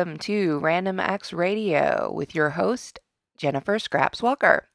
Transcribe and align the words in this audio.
welcome 0.00 0.16
to 0.16 0.58
Random 0.60 0.98
Acts 0.98 1.30
Radio 1.30 2.10
with 2.10 2.34
your 2.34 2.48
host, 2.48 3.00
Jennifer 3.36 3.78
Scraps 3.78 4.22
Walker. 4.22 4.66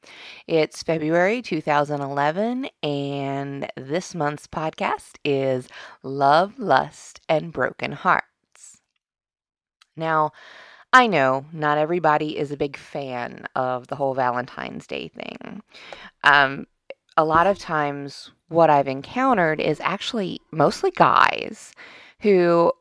It's 0.46 0.84
February 0.84 1.42
2011, 1.42 2.70
and 2.84 3.68
this 3.76 4.14
month's 4.14 4.46
podcast 4.46 5.16
is 5.26 5.68
Love, 6.04 6.60
Lust, 6.60 7.22
and 7.28 7.52
Broken 7.52 7.94
Hearts. 7.94 8.82
Now, 9.98 10.32
I 10.94 11.08
know 11.08 11.48
not 11.52 11.80
everybody 11.80 12.38
is 12.38 12.52
a 12.52 12.58
big 12.58 12.78
fan 12.78 13.48
of 13.56 13.88
the 13.88 13.96
whole 13.96 14.14
Valentine's 14.14 14.86
Day 14.86 15.08
thing. 15.08 15.64
Um, 16.24 16.68
a 17.18 17.26
lot 17.26 17.48
of 17.48 17.58
times, 17.58 18.30
what 18.50 18.70
I've 18.70 18.88
encountered 18.88 19.60
is 19.60 19.80
actually 19.80 20.40
mostly 20.52 20.92
guys 20.92 21.74
who 22.20 22.72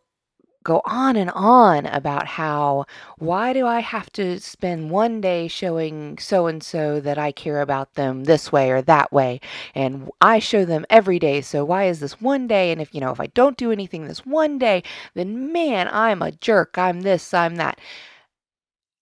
go 0.64 0.82
on 0.84 1.16
and 1.16 1.31
on 1.31 1.87
about 1.87 2.26
how 2.26 2.87
why 3.19 3.52
do 3.52 3.66
I 3.66 3.81
have 3.81 4.11
to 4.14 4.40
spend 4.40 4.90
one 4.90 5.20
day 5.20 5.49
showing 5.49 6.19
so 6.19 6.46
and 6.46 6.62
so 6.62 7.00
that 7.00 7.19
I 7.19 7.32
care 7.32 7.61
about 7.61 7.94
them 7.94 8.25
this 8.25 8.50
way 8.52 8.70
or 8.70 8.82
that 8.82 9.12
way? 9.12 9.40
And 9.75 10.11
I 10.20 10.38
show 10.40 10.64
them 10.64 10.87
every 10.90 11.19
day 11.19 11.40
so 11.43 11.64
why 11.64 11.84
is 11.84 12.00
this 12.00 12.20
one 12.20 12.46
day? 12.46 12.72
And 12.72 12.81
if 12.81 12.94
you 12.94 13.00
know 13.00 13.12
if 13.12 13.20
I 13.20 13.26
don't 13.28 13.56
do 13.56 13.70
anything 13.72 14.06
this 14.08 14.26
one 14.26 14.58
day 14.58 14.82
then 15.14 15.52
man 15.52 15.88
I'm 15.93 16.22
a 16.22 16.32
jerk 16.32 16.76
I'm 16.78 17.02
this 17.02 17.34
I'm 17.34 17.56
that. 17.56 17.78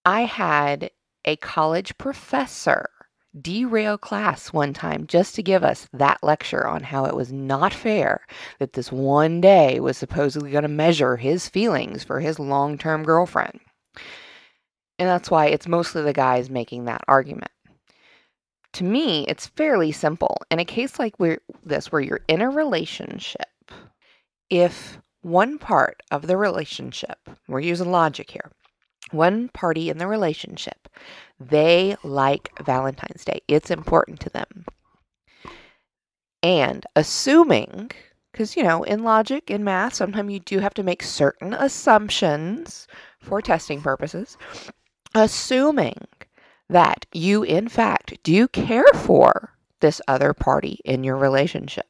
I 0.04 0.22
had 0.22 0.90
a 1.24 1.36
college 1.36 1.96
professor 1.98 2.88
derail 3.40 3.96
class 3.96 4.52
one 4.52 4.72
time 4.72 5.06
just 5.06 5.34
to 5.34 5.42
give 5.42 5.64
us 5.64 5.88
that 5.92 6.22
lecture 6.22 6.66
on 6.66 6.82
how 6.82 7.04
it 7.04 7.16
was 7.16 7.32
not 7.32 7.72
fair 7.72 8.20
that 8.58 8.74
this 8.74 8.92
one 8.92 9.40
day 9.40 9.80
was 9.80 9.96
supposedly 9.96 10.50
going 10.50 10.62
to 10.62 10.68
measure 10.68 11.16
his 11.16 11.48
feelings 11.48 12.04
for 12.04 12.20
his 12.20 12.38
long 12.38 12.76
term 12.76 13.04
girlfriend. 13.04 13.58
And 14.98 15.08
that's 15.08 15.30
why 15.30 15.46
it's 15.46 15.66
mostly 15.66 16.02
the 16.02 16.12
guys 16.12 16.50
making 16.50 16.84
that 16.84 17.04
argument. 17.08 17.50
To 18.74 18.84
me, 18.84 19.26
it's 19.26 19.48
fairly 19.48 19.92
simple. 19.92 20.38
In 20.50 20.58
a 20.58 20.64
case 20.64 20.98
like 20.98 21.14
this, 21.64 21.90
where 21.92 22.00
you're 22.00 22.20
in 22.28 22.40
a 22.40 22.50
relationship, 22.50 23.48
if 24.48 24.98
one 25.22 25.58
part 25.58 26.02
of 26.10 26.26
the 26.26 26.36
relationship, 26.36 27.18
we're 27.48 27.60
using 27.60 27.90
logic 27.90 28.30
here, 28.30 28.50
one 29.10 29.48
party 29.48 29.90
in 29.90 29.98
the 29.98 30.06
relationship, 30.06 30.88
they 31.48 31.96
like 32.02 32.52
Valentine's 32.62 33.24
Day. 33.24 33.40
It's 33.48 33.70
important 33.70 34.20
to 34.20 34.30
them. 34.30 34.64
And 36.42 36.84
assuming, 36.96 37.90
because, 38.32 38.56
you 38.56 38.62
know, 38.62 38.82
in 38.82 39.04
logic, 39.04 39.50
in 39.50 39.62
math, 39.62 39.94
sometimes 39.94 40.32
you 40.32 40.40
do 40.40 40.58
have 40.58 40.74
to 40.74 40.82
make 40.82 41.02
certain 41.02 41.54
assumptions 41.54 42.88
for 43.20 43.40
testing 43.40 43.80
purposes. 43.80 44.36
Assuming 45.14 46.06
that 46.68 47.06
you, 47.12 47.42
in 47.42 47.68
fact, 47.68 48.22
Do 48.24 48.48
care 48.48 48.90
for 48.94 49.50
this 49.80 50.00
other 50.08 50.32
party 50.32 50.80
in 50.84 51.04
your 51.04 51.16
relationship? 51.16 51.86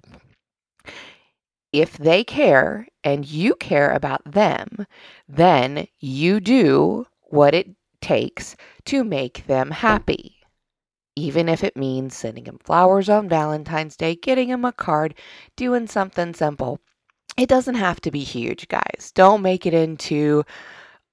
If 1.72 1.96
they 1.96 2.24
care 2.24 2.86
and 3.02 3.24
you 3.24 3.54
care 3.54 3.92
about 3.92 4.20
them, 4.30 4.86
then 5.26 5.86
you 5.98 6.40
do 6.40 7.06
what 7.22 7.54
it 7.54 7.68
takes 8.02 8.56
to 8.86 9.04
make 9.04 9.46
them 9.46 9.70
happy. 9.70 10.36
Even 11.16 11.48
if 11.48 11.62
it 11.62 11.76
means 11.76 12.16
sending 12.16 12.44
them 12.44 12.58
flowers 12.64 13.08
on 13.08 13.28
Valentine's 13.28 13.96
Day, 13.96 14.14
getting 14.14 14.48
them 14.48 14.64
a 14.64 14.72
card, 14.72 15.14
doing 15.56 15.86
something 15.86 16.34
simple. 16.34 16.80
It 17.38 17.48
doesn't 17.48 17.76
have 17.76 18.00
to 18.02 18.10
be 18.10 18.24
huge, 18.24 18.68
guys. 18.68 19.12
Don't 19.14 19.42
make 19.42 19.64
it 19.64 19.74
into 19.74 20.44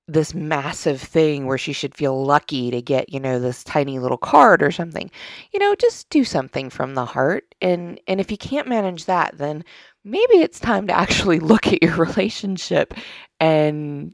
this 0.09 0.33
massive 0.33 0.99
thing 0.99 1.45
where 1.45 1.57
she 1.57 1.71
should 1.71 1.95
feel 1.95 2.25
lucky 2.25 2.71
to 2.71 2.81
get, 2.81 3.13
you 3.13 3.19
know, 3.19 3.39
this 3.39 3.63
tiny 3.63 3.99
little 3.99 4.17
card 4.17 4.63
or 4.63 4.71
something. 4.71 5.11
You 5.53 5.59
know, 5.59 5.75
just 5.75 6.09
do 6.09 6.23
something 6.23 6.69
from 6.69 6.95
the 6.95 7.05
heart. 7.05 7.53
And 7.61 8.01
and 8.07 8.19
if 8.19 8.31
you 8.31 8.37
can't 8.37 8.67
manage 8.67 9.05
that, 9.05 9.37
then 9.37 9.63
maybe 10.03 10.41
it's 10.41 10.59
time 10.59 10.87
to 10.87 10.93
actually 10.97 11.39
look 11.39 11.67
at 11.67 11.83
your 11.83 11.95
relationship 11.95 12.93
and 13.39 14.13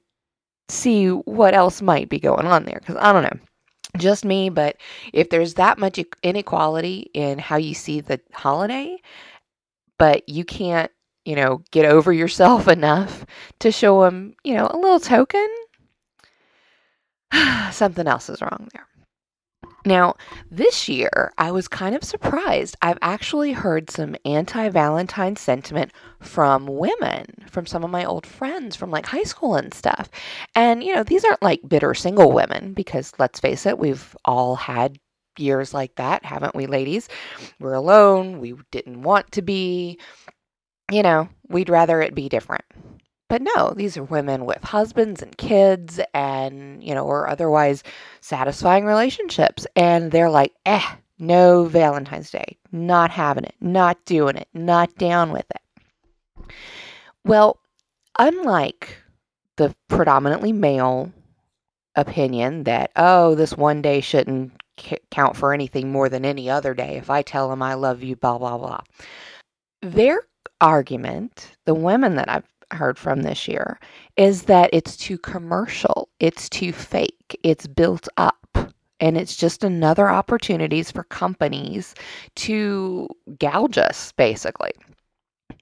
see 0.70 1.10
what 1.10 1.54
else 1.54 1.82
might 1.82 2.10
be 2.10 2.20
going 2.20 2.46
on 2.46 2.66
there 2.66 2.80
cuz 2.86 2.96
I 3.00 3.14
don't 3.14 3.24
know. 3.24 3.40
Just 3.98 4.26
me, 4.26 4.50
but 4.50 4.78
if 5.14 5.30
there's 5.30 5.54
that 5.54 5.78
much 5.78 6.00
inequality 6.22 7.10
in 7.14 7.40
how 7.40 7.56
you 7.56 7.74
see 7.74 8.02
the 8.02 8.20
holiday, 8.34 8.98
but 9.98 10.28
you 10.28 10.44
can't 10.44 10.92
you 11.26 11.36
know, 11.36 11.64
get 11.72 11.86
over 11.86 12.14
yourself 12.14 12.68
enough 12.78 13.26
to 13.60 13.72
show 13.72 14.02
them, 14.02 14.36
you 14.44 14.54
know, 14.54 14.68
a 14.70 14.78
little 14.78 15.00
token, 15.00 15.48
something 17.72 18.08
else 18.08 18.30
is 18.30 18.42
wrong 18.42 18.70
there. 18.74 18.88
Now, 19.86 20.16
this 20.50 20.90
year, 20.90 21.32
I 21.38 21.52
was 21.52 21.68
kind 21.68 21.96
of 21.96 22.04
surprised. 22.04 22.76
I've 22.82 22.98
actually 23.04 23.52
heard 23.52 23.92
some 23.92 24.16
anti 24.26 24.70
Valentine 24.70 25.36
sentiment 25.36 25.92
from 26.20 26.66
women, 26.66 27.26
from 27.50 27.68
some 27.68 27.84
of 27.84 27.92
my 27.92 28.04
old 28.04 28.26
friends 28.26 28.76
from 28.76 28.90
like 28.90 29.06
high 29.06 29.24
school 29.24 29.56
and 29.56 29.74
stuff. 29.74 30.10
And, 30.56 30.84
you 30.84 30.96
know, 30.96 31.04
these 31.04 31.24
aren't 31.24 31.44
like 31.44 31.62
bitter 31.68 31.94
single 31.94 32.32
women 32.32 32.74
because 32.74 33.14
let's 33.20 33.40
face 33.40 33.68
it, 33.68 33.78
we've 33.78 34.16
all 34.26 34.56
had 34.56 34.98
years 35.38 35.74
like 35.74 35.96
that, 35.96 36.26
haven't 36.26 36.56
we, 36.56 36.66
ladies? 36.66 37.08
We're 37.60 37.74
alone. 37.74 38.40
We 38.40 38.56
didn't 38.72 39.04
want 39.04 39.32
to 39.34 39.42
be. 39.44 40.00
You 40.92 41.02
know, 41.02 41.30
we'd 41.50 41.70
rather 41.70 42.00
it 42.02 42.14
be 42.14 42.30
different. 42.30 42.64
But 43.28 43.42
no, 43.42 43.74
these 43.76 43.98
are 43.98 44.04
women 44.04 44.46
with 44.46 44.64
husbands 44.64 45.22
and 45.22 45.36
kids 45.38 46.00
and, 46.14 46.84
you 46.84 46.94
know, 46.94 47.06
or 47.06 47.28
otherwise 47.28 47.82
satisfying 48.22 48.86
relationships. 48.86 49.66
And 49.76 50.12
they're 50.12 50.30
like, 50.30 50.54
eh, 50.66 50.86
no 51.18 51.66
Valentine's 51.66 52.30
Day, 52.30 52.58
not 52.72 53.10
having 53.10 53.46
it, 53.46 53.56
not 53.60 54.04
doing 54.06 54.36
it, 54.36 54.48
not 54.54 54.96
down 54.96 55.32
with 55.32 55.46
it. 55.50 56.52
Well, 57.24 57.60
unlike 58.20 58.98
the 59.56 59.76
predominantly 59.88 60.54
male 60.54 61.12
opinion 61.96 62.64
that, 62.66 62.92
oh, 62.96 63.34
this 63.36 63.58
one 63.58 63.82
day 63.82 64.02
shouldn't 64.02 64.52
c- 64.80 64.98
count 65.10 65.36
for 65.36 65.54
anything 65.54 65.92
more 65.92 66.10
than 66.10 66.26
any 66.26 66.50
other 66.50 66.74
day 66.74 66.98
if 66.98 67.10
I 67.10 67.22
tell 67.22 67.50
them 67.50 67.62
I 67.62 67.74
love 67.74 68.04
you, 68.04 68.16
blah, 68.16 68.38
blah, 68.38 68.58
blah. 68.58 68.82
Their 69.82 70.22
argument, 70.62 71.52
the 71.66 71.74
women 71.74 72.16
that 72.16 72.30
I've 72.30 72.55
heard 72.72 72.98
from 72.98 73.24
this 73.24 73.48
year 73.48 73.80
is 74.18 74.44
that 74.44 74.70
it's 74.74 74.98
too 74.98 75.18
commercial, 75.18 76.10
it's 76.20 76.50
too 76.50 76.72
fake, 76.72 77.40
it's 77.44 77.68
built 77.68 78.08
up. 78.18 78.36
And 79.02 79.18
it's 79.18 79.36
just 79.36 79.64
another 79.64 80.10
opportunities 80.10 80.90
for 80.90 81.04
companies 81.04 81.96
to 82.36 83.10
gouge 83.40 83.78
us, 83.78 84.14
basically. 84.14 84.72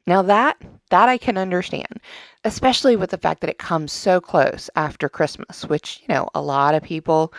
Now 0.05 0.21
that 0.21 0.57
that 0.89 1.09
I 1.09 1.17
can 1.17 1.37
understand, 1.37 1.99
especially 2.43 2.95
with 2.95 3.09
the 3.09 3.17
fact 3.17 3.41
that 3.41 3.49
it 3.49 3.57
comes 3.57 3.91
so 3.91 4.21
close 4.21 4.69
after 4.75 5.09
Christmas, 5.09 5.65
which, 5.65 6.01
you 6.01 6.13
know, 6.13 6.29
a 6.35 6.41
lot 6.41 6.75
of 6.75 6.83
people 6.83 7.33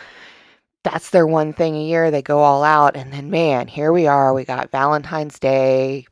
that's 0.83 1.09
their 1.09 1.25
one 1.25 1.51
thing 1.53 1.75
a 1.75 1.83
year. 1.83 2.11
They 2.11 2.21
go 2.21 2.39
all 2.39 2.63
out 2.63 2.95
and 2.95 3.11
then 3.13 3.29
man, 3.29 3.67
here 3.67 3.91
we 3.91 4.07
are. 4.07 4.33
We 4.33 4.45
got 4.45 4.71
Valentine's 4.71 5.39
Day, 5.39 6.05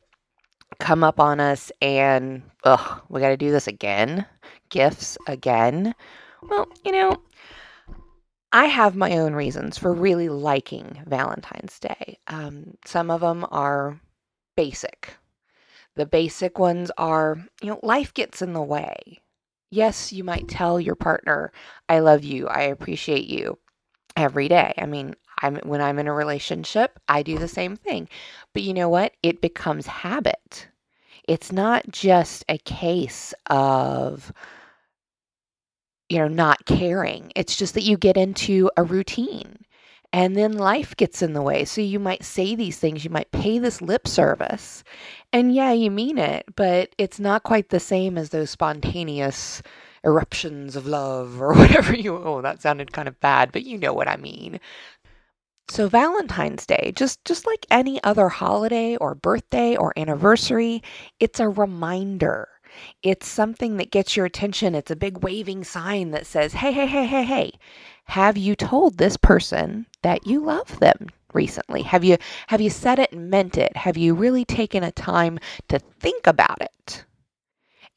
come 0.78 1.04
up 1.04 1.20
on 1.20 1.40
us 1.40 1.70
and, 1.80 2.42
ugh, 2.64 3.02
we 3.08 3.20
got 3.20 3.28
to 3.28 3.36
do 3.36 3.50
this 3.50 3.66
again. 3.66 4.26
Gifts 4.68 5.16
again. 5.26 5.94
Well, 6.42 6.66
you 6.84 6.92
know, 6.92 7.22
I 8.52 8.66
have 8.66 8.94
my 8.94 9.18
own 9.18 9.34
reasons 9.34 9.78
for 9.78 9.92
really 9.92 10.28
liking 10.28 11.02
Valentine's 11.06 11.78
Day. 11.78 12.18
Um, 12.28 12.76
some 12.84 13.10
of 13.10 13.20
them 13.20 13.46
are 13.50 14.00
basic. 14.56 15.16
The 15.96 16.06
basic 16.06 16.58
ones 16.58 16.90
are, 16.98 17.38
you 17.62 17.70
know, 17.70 17.80
life 17.82 18.14
gets 18.14 18.42
in 18.42 18.52
the 18.52 18.62
way. 18.62 19.20
Yes, 19.70 20.12
you 20.12 20.22
might 20.22 20.48
tell 20.48 20.80
your 20.80 20.94
partner, 20.94 21.52
I 21.88 21.98
love 21.98 22.22
you, 22.22 22.46
I 22.46 22.62
appreciate 22.62 23.26
you 23.26 23.58
every 24.16 24.48
day. 24.48 24.74
I 24.78 24.86
mean, 24.86 25.16
I'm 25.42 25.56
when 25.58 25.80
I'm 25.80 25.98
in 25.98 26.08
a 26.08 26.12
relationship, 26.14 26.98
I 27.08 27.22
do 27.22 27.38
the 27.38 27.48
same 27.48 27.76
thing. 27.76 28.08
But 28.52 28.62
you 28.62 28.74
know 28.74 28.88
what? 28.88 29.12
It 29.22 29.40
becomes 29.40 29.86
habit. 29.86 30.68
It's 31.26 31.52
not 31.52 31.84
just 31.90 32.44
a 32.48 32.58
case 32.58 33.34
of 33.50 34.32
you 36.08 36.18
know 36.18 36.28
not 36.28 36.66
caring. 36.66 37.32
It's 37.36 37.56
just 37.56 37.74
that 37.74 37.82
you 37.84 37.96
get 37.96 38.16
into 38.16 38.70
a 38.76 38.82
routine 38.84 39.58
and 40.12 40.36
then 40.36 40.52
life 40.52 40.96
gets 40.96 41.22
in 41.22 41.32
the 41.32 41.42
way. 41.42 41.64
So 41.64 41.80
you 41.80 41.98
might 41.98 42.22
say 42.22 42.54
these 42.54 42.78
things, 42.78 43.04
you 43.04 43.10
might 43.10 43.32
pay 43.32 43.58
this 43.58 43.82
lip 43.82 44.06
service. 44.06 44.84
And 45.32 45.52
yeah, 45.52 45.72
you 45.72 45.90
mean 45.90 46.18
it, 46.18 46.44
but 46.54 46.94
it's 46.98 47.18
not 47.18 47.42
quite 47.42 47.70
the 47.70 47.80
same 47.80 48.16
as 48.16 48.30
those 48.30 48.50
spontaneous 48.50 49.60
eruptions 50.04 50.76
of 50.76 50.86
love 50.86 51.40
or 51.42 51.52
whatever 51.54 51.94
you 51.96 52.16
oh 52.16 52.42
that 52.42 52.60
sounded 52.60 52.92
kind 52.92 53.08
of 53.08 53.18
bad 53.20 53.50
but 53.50 53.64
you 53.64 53.78
know 53.78 53.92
what 53.92 54.06
i 54.06 54.16
mean 54.16 54.60
so 55.68 55.88
Valentine's 55.88 56.66
Day, 56.66 56.92
just 56.96 57.24
just 57.24 57.46
like 57.46 57.66
any 57.70 58.02
other 58.04 58.28
holiday 58.28 58.96
or 58.96 59.14
birthday 59.14 59.76
or 59.76 59.92
anniversary, 59.98 60.82
it's 61.20 61.40
a 61.40 61.48
reminder. 61.48 62.48
It's 63.02 63.26
something 63.28 63.76
that 63.76 63.90
gets 63.92 64.16
your 64.16 64.26
attention. 64.26 64.74
It's 64.74 64.90
a 64.90 64.96
big 64.96 65.22
waving 65.22 65.64
sign 65.64 66.10
that 66.12 66.26
says, 66.26 66.52
"Hey, 66.54 66.72
hey, 66.72 66.86
hey, 66.86 67.06
hey, 67.06 67.24
hey. 67.24 67.52
Have 68.06 68.36
you 68.36 68.56
told 68.56 68.98
this 68.98 69.16
person 69.16 69.86
that 70.02 70.26
you 70.26 70.40
love 70.40 70.78
them 70.80 71.08
recently? 71.32 71.82
Have 71.82 72.04
you 72.04 72.18
have 72.48 72.60
you 72.60 72.70
said 72.70 72.98
it 72.98 73.12
and 73.12 73.30
meant 73.30 73.56
it? 73.56 73.76
Have 73.76 73.96
you 73.96 74.14
really 74.14 74.44
taken 74.44 74.82
a 74.82 74.92
time 74.92 75.38
to 75.68 75.78
think 75.78 76.26
about 76.26 76.60
it?" 76.60 77.04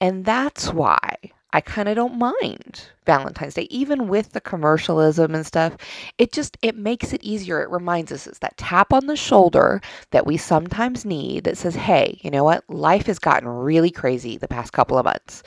And 0.02 0.26
that's 0.26 0.74
why 0.74 1.16
I 1.54 1.62
kind 1.62 1.88
of 1.88 1.96
don't 1.96 2.18
mind 2.18 2.90
Valentine's 3.06 3.54
Day, 3.54 3.68
even 3.70 4.08
with 4.10 4.34
the 4.34 4.42
commercialism 4.42 5.34
and 5.34 5.46
stuff. 5.46 5.78
It 6.18 6.32
just 6.34 6.58
it 6.62 6.76
makes 6.76 7.14
it 7.14 7.24
easier. 7.24 7.62
It 7.62 7.70
reminds 7.70 8.12
us 8.12 8.28
it's 8.28 8.40
that 8.40 8.58
tap 8.58 8.92
on 8.92 9.08
the 9.08 9.16
shoulder 9.16 9.82
that 10.12 10.26
we 10.26 10.38
sometimes 10.38 11.06
need 11.06 11.46
that 11.46 11.58
says, 11.58 11.76
"Hey, 11.76 12.20
you 12.22 12.32
know 12.32 12.44
what? 12.44 12.64
Life 12.70 13.06
has 13.08 13.20
gotten 13.20 13.48
really 13.48 13.92
crazy 13.92 14.38
the 14.38 14.48
past 14.48 14.74
couple 14.74 14.98
of 14.98 15.06
months. 15.06 15.42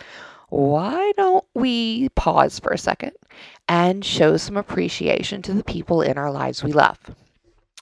Why 0.49 1.13
don't 1.17 1.45
we 1.55 2.09
pause 2.11 2.59
for 2.59 2.73
a 2.73 2.79
second 2.79 3.13
and 3.69 4.05
show 4.05 4.37
some 4.37 4.57
appreciation 4.57 5.43
to 5.43 5.53
the 5.53 5.65
people 5.65 6.03
in 6.03 6.17
our 6.19 6.31
lives 6.33 6.65
we 6.65 6.73
love?" 6.73 6.99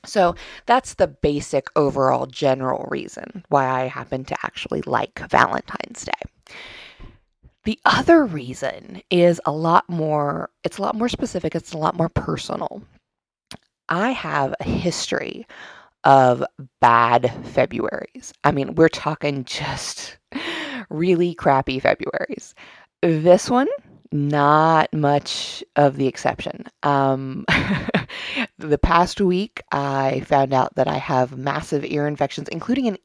So 0.04 0.34
that's 0.66 0.94
the 0.94 1.08
basic 1.08 1.68
overall 1.76 2.26
general 2.26 2.86
reason 2.90 3.44
why 3.48 3.66
I 3.68 3.86
happen 3.86 4.24
to 4.26 4.36
actually 4.44 4.82
like 4.82 5.18
Valentine's 5.28 6.04
Day. 6.04 6.54
The 7.68 7.78
other 7.84 8.24
reason 8.24 9.02
is 9.10 9.42
a 9.44 9.52
lot 9.52 9.90
more, 9.90 10.48
it's 10.64 10.78
a 10.78 10.80
lot 10.80 10.94
more 10.94 11.10
specific, 11.10 11.54
it's 11.54 11.74
a 11.74 11.76
lot 11.76 11.96
more 11.96 12.08
personal. 12.08 12.82
I 13.90 14.12
have 14.12 14.54
a 14.58 14.64
history 14.64 15.46
of 16.02 16.42
bad 16.80 17.24
Februarys. 17.42 18.32
I 18.42 18.52
mean, 18.52 18.74
we're 18.74 18.88
talking 18.88 19.44
just 19.44 20.16
really 20.88 21.34
crappy 21.34 21.78
Februarys. 21.78 22.54
This 23.02 23.50
one, 23.50 23.68
not 24.12 24.90
much 24.94 25.62
of 25.76 25.98
the 25.98 26.06
exception. 26.06 26.64
Um, 26.84 27.44
the 28.58 28.78
past 28.78 29.20
week, 29.20 29.62
I 29.72 30.20
found 30.20 30.54
out 30.54 30.74
that 30.76 30.88
I 30.88 30.96
have 30.96 31.36
massive 31.36 31.84
ear 31.84 32.06
infections, 32.06 32.48
including 32.48 32.88
an 32.88 32.98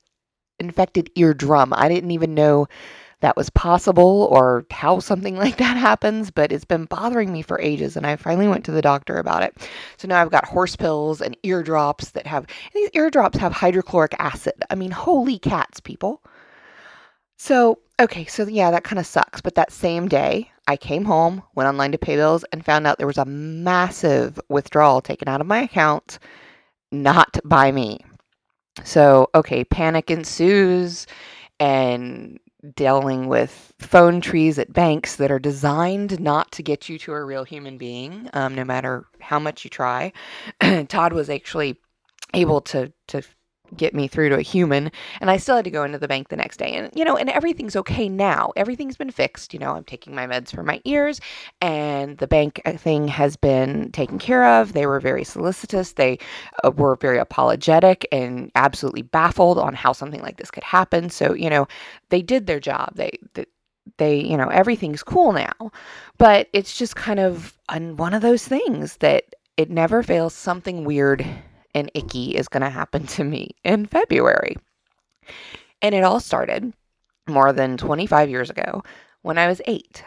infected 0.58 1.10
eardrum. 1.15 1.74
I 1.74 1.89
didn't 1.89 2.12
even 2.12 2.34
know 2.34 2.70
that 3.24 3.38
was 3.38 3.50
possible 3.50 4.27
or 4.32 4.65
how 4.70 5.00
something 5.00 5.38
like 5.44 5.58
that 5.58 5.77
happens, 5.77 6.30
but 6.30 6.51
it's 6.51 6.65
been 6.65 6.86
bothering 6.86 7.32
me 7.32 7.42
for 7.42 7.60
ages. 7.60 7.96
And 7.98 8.06
I 8.06 8.18
finally 8.18 8.48
went 8.48 8.65
to 8.65 8.72
the 8.72 8.82
doctor 8.82 9.18
about 9.18 9.44
it. 9.44 9.58
So 9.98 10.08
now 10.08 10.22
I've 10.22 10.30
got 10.30 10.46
horse 10.46 10.75
pills 10.75 11.22
and 11.22 11.36
eardrops 11.44 12.12
that 12.12 12.27
have, 12.27 12.46
these 12.74 12.89
eardrops 12.94 13.38
have 13.38 13.53
hydrochloric 13.53 14.13
acid. 14.20 14.53
I 14.70 14.75
mean, 14.75 14.92
holy 14.92 15.39
cats, 15.39 15.80
people. 15.80 16.22
So, 17.38 17.80
okay, 18.00 18.25
so 18.25 18.46
yeah, 18.48 18.72
that 18.72 18.84
kind 18.84 19.00
of 19.00 19.06
sucks. 19.06 19.39
But 19.42 19.56
that 19.56 19.72
same 19.72 20.10
day, 20.10 20.51
I 20.68 20.75
came 20.75 21.06
home, 21.06 21.42
went 21.56 21.68
online 21.68 21.94
to 21.94 21.98
pay 21.98 22.15
bills, 22.15 22.44
and 22.51 22.63
found 22.63 22.86
out 22.86 22.98
there 22.98 23.08
was 23.08 23.18
a 23.18 23.25
massive 23.25 24.39
withdrawal 24.50 25.01
taken 25.01 25.27
out 25.27 25.42
of 25.42 25.48
my 25.48 25.62
account 25.62 26.20
not 26.92 27.39
by 27.44 27.72
me. 27.72 28.00
So, 28.84 29.30
okay, 29.34 29.63
panic 29.63 30.12
ensues 30.12 31.08
and 31.60 32.39
dealing 32.75 33.27
with 33.27 33.74
phone 33.79 34.22
trees 34.22 34.58
at 34.58 34.72
banks 34.72 35.17
that 35.17 35.32
are 35.32 35.39
designed 35.39 36.20
not 36.20 36.51
to 36.53 36.63
get 36.63 36.88
you 36.88 36.98
to 37.00 37.13
a 37.13 37.24
real 37.24 37.43
human 37.43 37.77
being, 37.77 38.29
um, 38.34 38.55
no 38.55 38.63
matter 38.63 39.05
how 39.20 39.39
much 39.39 39.63
you 39.63 39.70
try. 39.70 40.12
Todd 40.88 41.13
was 41.13 41.29
actually 41.29 41.77
able 42.34 42.62
to 42.62 42.91
to 43.08 43.22
get 43.77 43.94
me 43.94 44.08
through 44.08 44.30
to 44.30 44.38
a 44.38 44.42
human 44.42 44.92
and 45.22 45.30
I 45.30 45.38
still 45.38 45.56
had 45.56 45.65
to 45.65 45.72
go 45.72 45.84
into 45.84 45.98
the 45.98 46.08
bank 46.08 46.30
the 46.30 46.36
next 46.36 46.58
day. 46.58 46.74
And 46.74 46.89
you 46.96 47.06
know 47.06 47.18
and 47.18 47.30
everything's 47.30 47.75
okay 47.75 48.10
now. 48.10 48.51
Everything's 48.56 48.98
been 48.98 49.12
fixed. 49.12 49.53
You 49.53 49.60
know 49.60 49.72
I'm 49.72 49.84
taking 49.84 50.15
my 50.15 50.27
meds 50.27 50.53
for 50.53 50.63
my 50.63 50.82
ears 50.86 51.20
and 51.62 52.18
the 52.18 52.27
bank 52.27 52.62
uh, 52.65 52.74
thing 52.74 53.08
has 53.08 53.36
been 53.36 53.92
taken 53.92 54.20
care 54.20 54.46
of. 54.46 54.74
They 54.74 54.86
were 54.86 55.00
very 55.00 55.24
solicitous. 55.24 55.94
They 55.94 56.20
uh, 56.63 56.72
were 56.72 56.96
very 56.96 57.18
apologetic 57.18 58.08
and 58.12 58.51
absolutely 58.56 59.03
baffled 59.03 59.60
on 59.60 59.74
how 59.74 59.94
something 59.94 60.22
like 60.22 60.38
this 60.38 60.51
could 60.51 60.63
happen. 60.63 61.10
So 61.10 61.34
you 61.34 61.50
know 61.50 61.68
they 62.10 62.22
did 62.22 62.48
their 62.48 62.60
job. 62.60 62.96
They, 62.96 63.18
they 63.34 63.46
they 63.98 64.20
you 64.20 64.38
know 64.38 64.48
everything's 64.48 65.03
cool 65.03 65.34
now. 65.34 65.72
But 66.18 66.50
it's 66.53 66.77
just 66.77 66.96
kind 66.96 67.20
of 67.20 67.58
one 67.70 68.13
of 68.13 68.22
those 68.22 68.48
things 68.48 68.98
that 68.98 69.36
it 69.58 69.70
never 69.70 70.03
fails. 70.03 70.34
Something 70.34 70.86
weird 70.86 71.25
and 71.74 71.92
icky 71.94 72.36
is 72.36 72.48
going 72.48 72.62
to 72.62 72.70
happen 72.70 73.06
to 73.08 73.24
me 73.24 73.51
in 73.63 73.86
February. 73.86 74.56
And 75.82 75.94
it 75.94 76.03
all 76.03 76.20
started 76.20 76.74
more 77.27 77.53
than 77.53 77.77
25 77.77 78.30
years 78.30 78.50
ago 78.50 78.84
when 79.22 79.38
I 79.38 79.48
was 79.48 79.62
eight. 79.65 80.03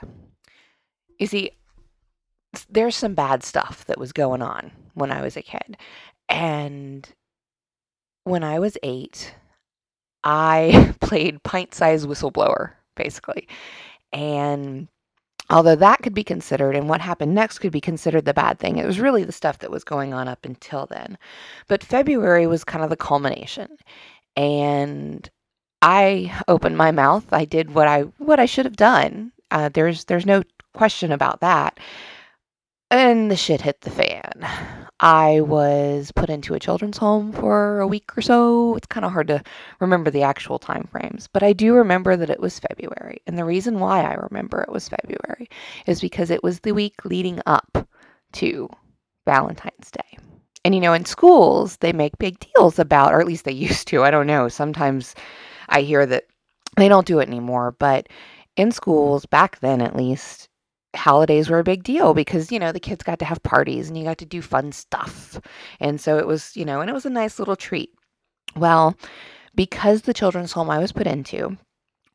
You 1.19 1.27
see, 1.27 1.51
there's 2.71 2.97
some 2.97 3.15
bad 3.15 3.43
stuff 3.43 3.85
that 3.87 3.99
was 3.99 4.13
going 4.13 4.43
on 4.43 4.71
when 4.95 5.11
I 5.11 5.23
was 5.23 5.37
a 5.37 5.43
kid. 5.43 5.77
And 6.29 7.09
when 8.25 8.43
I 8.43 8.59
was 8.59 8.77
eight, 8.83 9.35
I 10.25 10.95
played 11.01 11.43
pint 11.43 11.75
sized 11.75 12.09
whistleblower, 12.09 12.73
basically. 12.97 13.49
And 14.13 14.89
Although 15.49 15.77
that 15.77 16.03
could 16.03 16.15
be 16.15 16.25
considered, 16.25 16.75
and 16.75 16.89
what 16.89 17.01
happened 17.01 17.35
next 17.35 17.61
could 17.61 17.73
be 17.73 17.81
considered 17.81 18.25
the 18.25 18.35
bad 18.35 18.59
thing. 18.59 18.79
It 18.79 18.87
was 18.87 18.99
really 18.99 19.25
the 19.25 19.33
stuff 19.33 19.61
that 19.61 19.71
was 19.71 19.85
going 19.85 20.13
on 20.13 20.27
up 20.27 20.45
until 20.45 20.87
then. 20.87 21.17
But 21.69 21.85
February 21.85 22.47
was 22.47 22.65
kind 22.65 22.83
of 22.83 22.91
the 22.91 22.97
culmination. 22.97 23.69
And 24.37 25.29
I 25.83 26.37
opened 26.49 26.77
my 26.77 26.91
mouth. 26.91 27.33
I 27.33 27.45
did 27.45 27.75
what 27.75 27.87
I 27.87 28.03
what 28.19 28.41
I 28.41 28.47
should 28.47 28.65
have 28.65 28.77
done. 28.77 29.33
Uh, 29.51 29.69
there's 29.69 30.05
there's 30.07 30.27
no 30.27 30.43
question 30.75 31.13
about 31.13 31.41
that. 31.41 31.79
And 32.91 33.31
the 33.31 33.37
shit 33.37 33.61
hit 33.63 33.81
the 33.83 33.91
fan. 33.91 34.86
I 35.01 35.43
was 35.43 36.11
put 36.13 36.31
into 36.31 36.55
a 36.55 36.61
children's 36.61 36.97
home 36.97 37.33
for 37.33 37.81
a 37.81 37.87
week 37.87 38.17
or 38.17 38.23
so. 38.23 38.77
It's 38.77 38.87
kind 38.87 39.05
of 39.05 39.13
hard 39.13 39.29
to 39.29 39.43
remember 39.79 40.11
the 40.11 40.23
actual 40.23 40.59
time 40.59 40.89
frames, 40.91 41.29
but 41.31 41.43
I 41.43 41.53
do 41.53 41.75
remember 41.75 42.17
that 42.17 42.31
it 42.31 42.41
was 42.41 42.59
February. 42.59 43.21
And 43.27 43.37
the 43.37 43.45
reason 43.45 43.79
why 43.79 44.03
I 44.03 44.15
remember 44.15 44.63
it 44.63 44.73
was 44.73 44.89
February 44.89 45.49
is 45.87 46.01
because 46.01 46.31
it 46.31 46.43
was 46.43 46.61
the 46.61 46.73
week 46.73 47.05
leading 47.05 47.41
up 47.45 47.87
to 48.33 48.71
Valentine's 49.27 49.91
Day. 49.91 50.19
And 50.65 50.75
you 50.75 50.81
know, 50.81 50.95
in 50.95 51.05
schools, 51.05 51.77
they 51.77 51.93
make 51.93 52.19
big 52.19 52.39
deals 52.55 52.79
about, 52.79 53.13
or 53.13 53.21
at 53.21 53.27
least 53.27 53.45
they 53.45 53.53
used 53.69 53.89
to. 53.89 54.03
I 54.03 54.11
don't 54.11 54.27
know. 54.27 54.49
Sometimes 54.49 55.15
I 55.69 55.83
hear 55.83 56.07
that 56.07 56.25
they 56.77 56.89
don't 56.89 57.07
do 57.07 57.19
it 57.19 57.29
anymore, 57.29 57.77
but 57.79 58.09
in 58.57 58.73
schools, 58.73 59.27
back 59.27 59.61
then 59.61 59.83
at 59.83 59.95
least, 59.95 60.49
holidays 60.97 61.49
were 61.49 61.59
a 61.59 61.65
big 61.65 61.83
deal 61.83 62.15
because 62.15 62.51
you 62.53 62.59
know 62.59 62.73
the 62.73 62.81
kids 62.81 63.05
got 63.05 63.19
to 63.21 63.25
have 63.25 63.43
parties 63.43 63.89
and 63.89 63.97
you 63.97 64.05
got 64.05 64.19
to 64.19 64.27
do 64.27 64.43
fun 64.43 64.73
stuff. 64.73 65.41
And 65.81 66.01
so 66.01 66.19
it 66.19 66.27
was 66.27 66.57
you 66.57 66.65
know 66.65 66.81
and 66.81 66.91
it 66.91 66.95
was 66.95 67.07
a 67.07 67.11
nice 67.11 67.39
little 67.39 67.57
treat. 67.57 67.91
Well 68.55 68.97
because 69.57 70.03
the 70.03 70.15
children's 70.15 70.53
home 70.53 70.71
i 70.71 70.79
was 70.79 70.93
put 70.93 71.07
into 71.07 71.57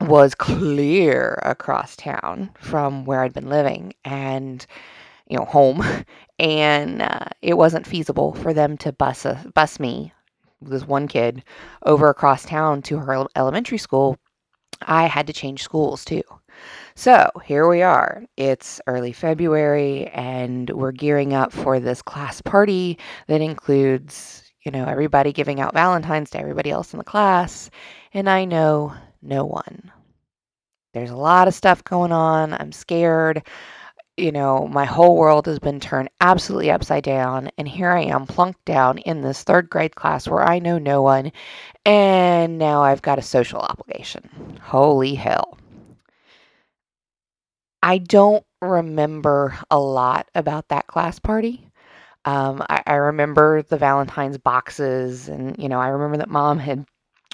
was 0.01 0.35
clear 0.35 1.39
across 1.43 1.95
town 1.95 2.49
from 2.59 3.03
where 3.03 3.21
i'd 3.21 3.33
been 3.33 3.49
living 3.49 3.93
and 4.05 4.65
you 5.27 5.37
know 5.37 5.45
home 5.45 5.83
and 6.39 7.01
uh, 7.01 7.25
it 7.41 7.57
wasn't 7.57 7.85
feasible 7.85 8.33
for 8.35 8.53
them 8.53 8.77
to 8.77 8.91
bus 8.93 9.25
a, 9.25 9.43
bus 9.53 9.79
me 9.79 10.13
this 10.61 10.85
one 10.85 11.07
kid 11.07 11.43
over 11.85 12.07
across 12.07 12.45
town 12.45 12.81
to 12.83 12.97
her 12.97 13.25
elementary 13.35 13.79
school. 13.79 14.17
I 14.81 15.07
had 15.07 15.27
to 15.27 15.33
change 15.33 15.63
schools 15.63 16.05
too 16.05 16.21
so 16.95 17.29
here 17.45 17.67
we 17.67 17.81
are. 17.81 18.23
It's 18.37 18.81
early 18.87 19.11
February, 19.13 20.07
and 20.07 20.69
we're 20.69 20.91
gearing 20.91 21.33
up 21.33 21.51
for 21.51 21.79
this 21.79 22.01
class 22.01 22.41
party 22.41 22.97
that 23.27 23.41
includes, 23.41 24.43
you 24.63 24.71
know, 24.71 24.85
everybody 24.85 25.31
giving 25.33 25.59
out 25.59 25.73
Valentine's 25.73 26.29
to 26.31 26.39
everybody 26.39 26.69
else 26.71 26.93
in 26.93 26.97
the 26.97 27.03
class. 27.03 27.69
And 28.13 28.29
I 28.29 28.45
know 28.45 28.93
no 29.21 29.45
one. 29.45 29.91
There's 30.93 31.11
a 31.11 31.15
lot 31.15 31.47
of 31.47 31.53
stuff 31.53 31.83
going 31.83 32.11
on. 32.11 32.53
I'm 32.53 32.71
scared. 32.71 33.47
You 34.17 34.31
know, 34.31 34.67
my 34.67 34.83
whole 34.83 35.15
world 35.15 35.45
has 35.45 35.57
been 35.57 35.79
turned 35.79 36.09
absolutely 36.19 36.69
upside 36.69 37.03
down. 37.03 37.49
And 37.57 37.67
here 37.67 37.91
I 37.91 38.01
am, 38.01 38.27
plunked 38.27 38.65
down 38.65 38.97
in 38.99 39.21
this 39.21 39.43
third 39.43 39.69
grade 39.69 39.95
class 39.95 40.27
where 40.27 40.47
I 40.47 40.59
know 40.59 40.77
no 40.77 41.01
one. 41.01 41.31
And 41.85 42.57
now 42.57 42.83
I've 42.83 43.01
got 43.01 43.19
a 43.19 43.23
social 43.23 43.61
obligation. 43.61 44.59
Holy 44.61 45.15
hell. 45.15 45.57
I 47.83 47.97
don't 47.97 48.45
remember 48.61 49.57
a 49.69 49.79
lot 49.79 50.29
about 50.35 50.69
that 50.69 50.87
class 50.87 51.19
party. 51.19 51.67
Um, 52.25 52.63
I, 52.69 52.83
I 52.85 52.93
remember 52.95 53.63
the 53.63 53.77
Valentine's 53.77 54.37
boxes, 54.37 55.27
and 55.27 55.57
you 55.57 55.67
know, 55.67 55.79
I 55.79 55.87
remember 55.87 56.17
that 56.17 56.29
mom 56.29 56.59
had 56.59 56.85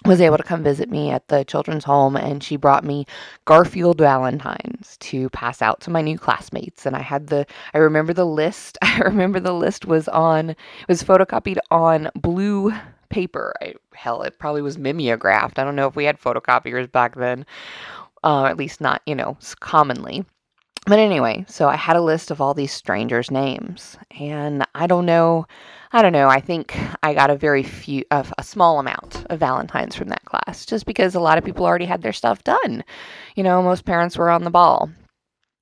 was 0.06 0.22
able 0.22 0.38
to 0.38 0.44
come 0.44 0.64
visit 0.64 0.90
me 0.90 1.10
at 1.10 1.28
the 1.28 1.44
children's 1.44 1.84
home 1.84 2.16
and 2.16 2.44
she 2.44 2.56
brought 2.56 2.84
me 2.84 3.06
Garfield 3.46 3.98
Valentines 3.98 4.96
to 5.00 5.30
pass 5.32 5.62
out 5.62 5.82
to 5.82 5.90
my 5.90 6.02
new 6.02 6.18
classmates. 6.20 6.86
And 6.86 6.96
I 6.96 7.02
had 7.02 7.28
the 7.28 7.46
I 7.74 7.80
remember 7.80 8.14
the 8.14 8.26
list 8.26 8.78
I 8.84 9.00
remember 9.00 9.40
the 9.40 9.54
list 9.54 9.86
was 9.86 10.08
on 10.08 10.56
was 10.88 11.04
photocopied 11.04 11.58
on 11.72 12.10
blue 12.16 12.72
paper. 13.10 13.54
I, 13.62 13.74
hell 13.94 14.22
it 14.22 14.38
probably 14.38 14.62
was 14.62 14.78
mimeographed. 14.78 15.58
I 15.60 15.64
don't 15.64 15.76
know 15.76 15.88
if 15.88 15.96
we 15.96 16.06
had 16.06 16.22
photocopiers 16.22 16.92
back 16.92 17.16
then 17.16 17.46
uh, 18.24 18.46
at 18.46 18.58
least 18.58 18.82
not 18.82 19.02
you 19.06 19.16
know 19.16 19.38
commonly 19.60 20.26
but 20.88 21.00
anyway, 21.00 21.44
so 21.50 21.68
I 21.68 21.76
had 21.76 21.98
a 21.98 22.02
list 22.02 22.32
of 22.32 22.40
all 22.40 22.54
these 22.54 22.72
strangers' 22.72 23.30
names, 23.30 23.98
and 24.18 24.66
I 24.74 24.88
don't 24.88 25.06
know, 25.06 25.46
I 25.92 26.02
don't 26.02 26.14
know. 26.14 26.30
I 26.30 26.40
think 26.40 26.78
I 27.04 27.14
got 27.14 27.30
a 27.30 27.36
very 27.36 27.62
few, 27.62 28.06
of 28.12 28.34
a 28.38 28.44
small 28.44 28.80
amount 28.80 29.26
of 29.30 29.40
Valentines 29.40 29.96
from 29.96 30.08
that 30.08 30.24
class, 30.24 30.66
just 30.66 30.86
because 30.86 31.14
a 31.14 31.20
lot 31.20 31.38
of 31.38 31.44
people 31.44 31.66
already 31.66 31.86
had 31.86 32.04
their 32.04 32.14
stuff 32.14 32.44
done. 32.46 32.86
You 33.36 33.44
know, 33.44 33.62
most 33.62 33.84
parents 33.84 34.18
were 34.18 34.30
on 34.30 34.46
the 34.46 34.50
ball, 34.50 34.90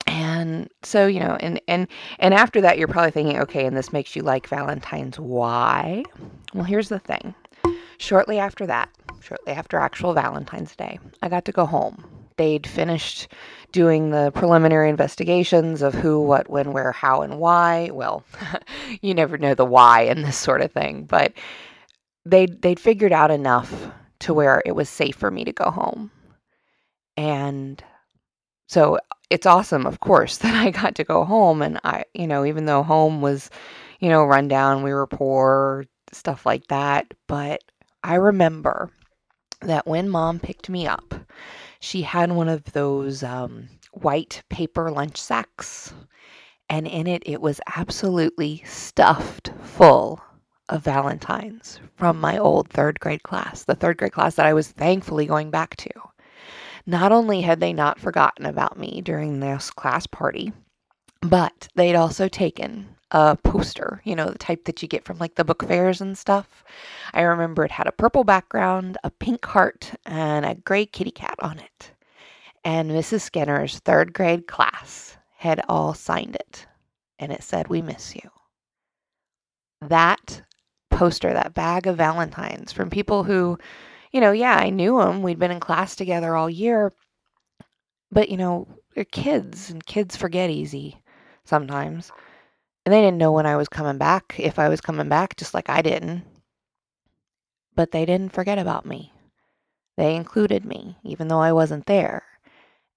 and 0.05 0.70
so 0.84 1.08
you 1.08 1.20
know, 1.20 1.38
and 1.39 1.60
and 1.67 1.88
and 2.20 2.36
after 2.36 2.62
that, 2.62 2.77
you're 2.77 2.88
probably 2.88 3.12
thinking, 3.12 3.39
okay, 3.39 3.65
and 3.65 3.75
this 3.75 3.91
makes 3.91 4.15
you 4.15 4.22
like 4.22 4.48
Valentine's. 4.48 5.20
Why? 5.20 6.03
Well, 6.53 6.65
here's 6.65 6.89
the 6.89 7.00
thing. 7.00 7.34
Shortly 7.98 8.38
after 8.38 8.67
that, 8.67 8.89
shortly 9.22 9.53
after 9.53 9.77
actual 9.77 10.13
Valentine's 10.13 10.75
Day, 10.75 11.00
I 11.24 11.29
got 11.29 11.46
to 11.46 11.51
go 11.51 11.65
home. 11.65 12.14
They'd 12.38 12.68
finished 12.68 13.27
doing 13.72 14.10
the 14.10 14.32
preliminary 14.32 14.89
investigations 14.89 15.82
of 15.82 15.94
who, 15.94 16.22
what, 16.22 16.50
when, 16.50 16.74
where, 16.74 16.92
how, 16.92 17.22
and 17.22 17.39
why. 17.39 17.89
Well, 17.94 18.24
you 19.01 19.13
never 19.13 19.38
know 19.38 19.54
the 19.54 19.65
why 19.65 20.01
in 20.01 20.22
this 20.22 20.38
sort 20.38 20.62
of 20.62 20.72
thing, 20.72 21.04
but 21.04 21.34
they 22.25 22.46
they'd 22.46 22.80
figured 22.80 23.12
out 23.13 23.32
enough 23.32 23.92
to 24.20 24.34
where 24.34 24.62
it 24.65 24.74
was 24.74 24.89
safe 24.89 25.15
for 25.15 25.30
me 25.30 25.44
to 25.46 25.51
go 25.51 25.70
home. 25.70 26.12
And 27.18 27.84
so 28.68 28.98
it's 29.30 29.46
awesome, 29.46 29.86
of 29.86 30.00
course, 30.00 30.38
that 30.39 30.56
I 30.56 30.72
got 30.72 30.96
to 30.96 31.04
go 31.04 31.24
home 31.24 31.62
and 31.62 31.80
I, 31.84 32.06
you 32.13 32.27
know, 32.27 32.46
even 32.46 32.65
though 32.65 32.84
home 32.84 33.22
was, 33.22 33.50
you 34.00 34.10
know, 34.10 34.24
run 34.24 34.48
down, 34.48 34.84
we 34.84 34.94
were 34.94 35.08
poor, 35.08 35.86
stuff 36.12 36.46
like 36.46 36.68
that, 36.68 37.13
but 37.27 37.63
I 38.04 38.15
remember 38.15 38.89
that 39.62 39.88
when 39.88 40.10
mom 40.10 40.39
picked 40.39 40.70
me 40.70 40.88
up, 40.88 41.13
she 41.86 42.01
had 42.01 42.32
one 42.32 42.50
of 42.50 42.63
those 42.74 43.22
um, 43.22 43.70
white 43.92 44.42
paper 44.50 44.89
lunch 44.89 45.18
sacks, 45.18 45.94
and 46.68 46.88
in 46.88 47.06
it, 47.06 47.22
it 47.27 47.39
was 47.39 47.62
absolutely 47.75 48.63
stuffed 48.65 49.54
full 49.62 50.20
of 50.70 50.84
Valentines 50.84 51.80
from 51.96 52.20
my 52.20 52.39
old 52.39 52.68
third 52.70 53.00
grade 53.00 53.22
class, 53.22 53.65
the 53.65 53.75
third 53.75 53.98
grade 53.98 54.13
class 54.13 54.34
that 54.34 54.48
I 54.48 54.54
was 54.54 54.70
thankfully 54.70 55.27
going 55.27 55.51
back 55.51 55.75
to. 55.77 55.92
Not 56.88 57.12
only 57.12 57.42
had 57.42 57.60
they 57.60 57.72
not 57.72 58.00
forgotten 58.00 58.48
about 58.48 58.80
me 58.80 59.01
during 59.01 59.39
this 59.39 59.70
class 59.70 60.08
party, 60.08 60.54
but 61.22 61.68
they'd 61.75 61.96
also 61.96 62.27
taken 62.27 62.94
a 63.15 63.38
poster, 63.38 64.01
you 64.03 64.13
know, 64.13 64.29
the 64.29 64.38
type 64.38 64.65
that 64.65 64.81
you 64.81 64.89
get 64.89 65.05
from 65.05 65.17
like 65.19 65.36
the 65.36 65.45
book 65.45 65.63
fairs 65.65 66.01
and 66.01 66.17
stuff. 66.17 66.65
I 67.13 67.22
remember 67.22 67.63
it 67.63 67.72
had 67.72 67.88
a 67.88 67.93
purple 67.93 68.25
background, 68.25 68.98
a 69.05 69.10
pink 69.10 69.45
heart, 69.45 69.93
and 70.05 70.45
a 70.45 70.55
gray 70.55 70.86
kitty 70.86 71.12
cat 71.12 71.36
on 71.39 71.60
it. 71.60 71.91
And 72.65 72.91
Mrs. 72.91 73.22
Skinner's 73.22 73.79
third 73.79 74.12
grade 74.12 74.48
class 74.48 75.15
had 75.38 75.62
all 75.69 75.93
signed 75.93 76.36
it, 76.36 76.67
and 77.17 77.31
it 77.31 77.41
said, 77.41 77.69
We 77.69 77.81
miss 77.81 78.13
you. 78.13 78.29
That 79.79 80.41
poster, 80.91 81.31
that 81.31 81.53
bag 81.53 81.88
of 81.88 81.95
Valentines 81.95 82.74
from 82.74 82.89
people 82.89 83.24
who, 83.24 83.57
you 84.12 84.19
know, 84.19 84.34
yeah, 84.34 84.57
I 84.57 84.72
knew 84.72 85.00
them. 85.00 85.22
We'd 85.22 85.39
been 85.39 85.51
in 85.51 85.62
class 85.62 85.95
together 85.95 86.36
all 86.36 86.50
year. 86.50 86.91
But, 88.12 88.27
you 88.27 88.36
know, 88.36 88.67
they're 88.93 89.05
kids 89.05 89.69
and 89.69 89.86
kids 89.86 90.17
forget 90.17 90.50
easy 90.50 91.00
sometimes. 91.45 92.12
And 92.86 92.94
they 92.94 93.01
didn't 93.01 93.18
know 93.18 93.32
when 93.32 93.48
I 93.48 93.58
was 93.58 93.68
coming 93.68 93.98
back, 93.98 94.36
if 94.38 94.60
I 94.60 94.70
was 94.70 94.80
coming 94.80 95.10
back, 95.10 95.36
just 95.38 95.54
like 95.54 95.70
I 95.70 95.82
didn't. 95.82 96.24
But 97.75 97.92
they 97.92 98.06
didn't 98.06 98.34
forget 98.34 98.60
about 98.60 98.86
me. 98.86 99.12
They 99.98 100.15
included 100.15 100.65
me, 100.65 100.98
even 101.04 101.27
though 101.27 101.39
I 101.39 101.51
wasn't 101.51 101.86
there. 101.88 102.24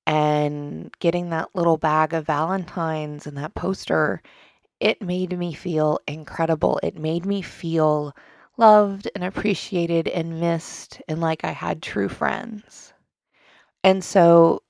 And 0.06 0.92
getting 1.00 1.30
that 1.30 1.54
little 1.54 1.76
bag 1.76 2.12
of 2.14 2.26
Valentines 2.26 3.26
and 3.26 3.36
that 3.38 3.54
poster, 3.54 4.22
it 4.80 5.02
made 5.02 5.38
me 5.38 5.54
feel 5.54 6.00
incredible. 6.06 6.80
It 6.82 6.96
made 6.98 7.24
me 7.26 7.42
feel 7.42 8.14
loved 8.56 9.08
and 9.14 9.24
appreciated 9.24 10.08
and 10.08 10.40
missed 10.40 11.00
and 11.08 11.20
like 11.20 11.44
I 11.44 11.52
had 11.52 11.82
true 11.82 12.08
friends. 12.08 12.92
And 13.84 14.02
so 14.04 14.62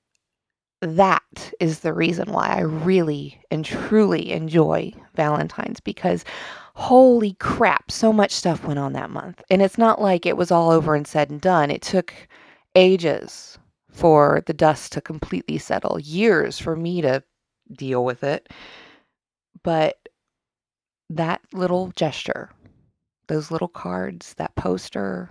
that 0.81 1.53
is 1.59 1.79
the 1.79 1.93
reason 1.93 2.31
why 2.31 2.47
I 2.47 2.61
really 2.61 3.39
and 3.51 3.65
truly 3.65 4.31
enjoy 4.31 4.93
Valentine's 5.15 5.79
because 5.79 6.23
holy 6.75 7.33
crap, 7.33 7.91
so 7.91 8.13
much 8.13 8.31
stuff 8.31 8.63
went 8.63 8.79
on 8.79 8.93
that 8.93 9.09
month. 9.09 9.41
And 9.49 9.61
it's 9.61 9.77
not 9.77 10.01
like 10.01 10.25
it 10.25 10.37
was 10.37 10.51
all 10.51 10.71
over 10.71 10.95
and 10.95 11.05
said 11.05 11.29
and 11.29 11.41
done. 11.41 11.69
It 11.71 11.81
took 11.81 12.13
ages 12.75 13.57
for 13.91 14.41
the 14.45 14.53
dust 14.53 14.93
to 14.93 15.01
completely 15.01 15.57
settle, 15.57 15.99
years 15.99 16.57
for 16.59 16.75
me 16.75 17.01
to 17.01 17.21
deal 17.73 18.05
with 18.05 18.23
it. 18.23 18.49
But 19.63 19.97
that 21.09 21.41
little 21.53 21.91
gesture, 21.95 22.49
those 23.27 23.51
little 23.51 23.67
cards, 23.67 24.33
that 24.35 24.55
poster, 24.55 25.29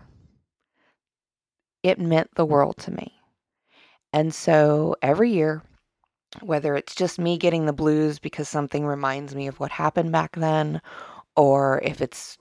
it 1.82 1.98
meant 1.98 2.34
the 2.34 2.44
world 2.44 2.76
to 2.78 2.90
me. 2.92 3.17
And 4.12 4.34
so 4.34 4.96
every 5.02 5.30
year, 5.30 5.62
whether 6.40 6.74
it's 6.74 6.94
just 6.94 7.18
me 7.18 7.38
getting 7.38 7.66
the 7.66 7.72
blues 7.72 8.18
because 8.18 8.48
something 8.48 8.84
reminds 8.84 9.34
me 9.34 9.46
of 9.46 9.60
what 9.60 9.70
happened 9.70 10.12
back 10.12 10.36
then, 10.36 10.80
or 11.36 11.80
if 11.82 12.00
it's 12.00 12.38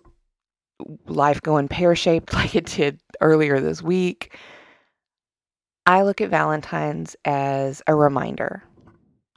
life 1.08 1.42
going 1.42 1.68
pear 1.68 1.96
shaped 1.96 2.34
like 2.34 2.56
it 2.56 2.66
did 2.66 3.00
earlier 3.22 3.60
this 3.60 3.82
week, 3.82 4.38
I 5.86 6.04
look 6.04 6.20
at 6.20 6.30
Valentine's 6.30 7.16
as 7.24 7.82
a 7.88 7.96
reminder 7.96 8.64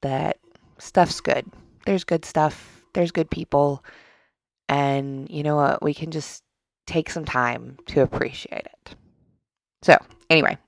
that 0.03 0.39
stuff's 0.79 1.21
good. 1.21 1.47
There's 1.87 2.05
good 2.05 2.25
stuff, 2.25 2.83
there's 2.93 3.13
good 3.13 3.31
people, 3.31 3.85
and 4.69 5.31
you 5.31 5.43
know 5.43 5.57
what? 5.57 5.83
We 5.83 5.95
can 5.95 6.11
just 6.11 6.43
take 6.87 7.09
some 7.09 7.25
time 7.25 7.77
to 7.87 8.03
appreciate 8.03 8.67
it. 8.67 8.95
So, 9.83 9.97
anyway, 10.29 10.59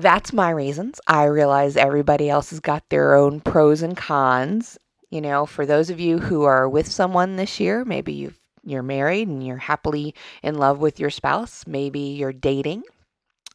that's 0.00 0.32
my 0.32 0.50
reasons. 0.50 1.00
I 1.06 1.24
realize 1.24 1.76
everybody 1.76 2.28
else 2.28 2.50
has 2.50 2.60
got 2.60 2.88
their 2.88 3.14
own 3.14 3.40
pros 3.40 3.82
and 3.82 3.96
cons. 3.96 4.78
You 5.10 5.20
know, 5.20 5.46
for 5.46 5.66
those 5.66 5.90
of 5.90 6.00
you 6.00 6.18
who 6.18 6.44
are 6.44 6.68
with 6.68 6.90
someone 6.90 7.36
this 7.36 7.60
year, 7.60 7.84
maybe 7.84 8.12
you 8.12 8.34
you're 8.62 8.82
married 8.82 9.26
and 9.26 9.46
you're 9.46 9.56
happily 9.56 10.14
in 10.42 10.58
love 10.58 10.80
with 10.80 11.00
your 11.00 11.08
spouse, 11.08 11.66
maybe 11.66 12.00
you're 12.00 12.32
dating, 12.32 12.82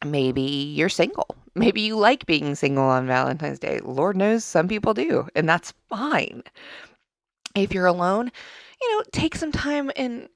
maybe 0.03 0.41
you're 0.41 0.89
single. 0.89 1.35
Maybe 1.57 1.79
you 1.79 1.95
like 1.95 2.25
being 2.25 2.53
single 2.55 2.83
on 2.83 3.07
Valentine's 3.07 3.59
Day. 3.59 3.79
Lord 3.81 4.17
knows 4.17 4.43
some 4.43 4.67
people 4.67 4.93
do, 4.93 5.29
and 5.35 5.47
that's 5.47 5.73
fine. 5.87 6.43
If 7.55 7.73
you're 7.73 7.85
alone, 7.85 8.29
you 8.81 8.91
know, 8.91 9.03
take 9.13 9.35
some 9.35 9.53
time 9.53 9.89
and 9.95 10.27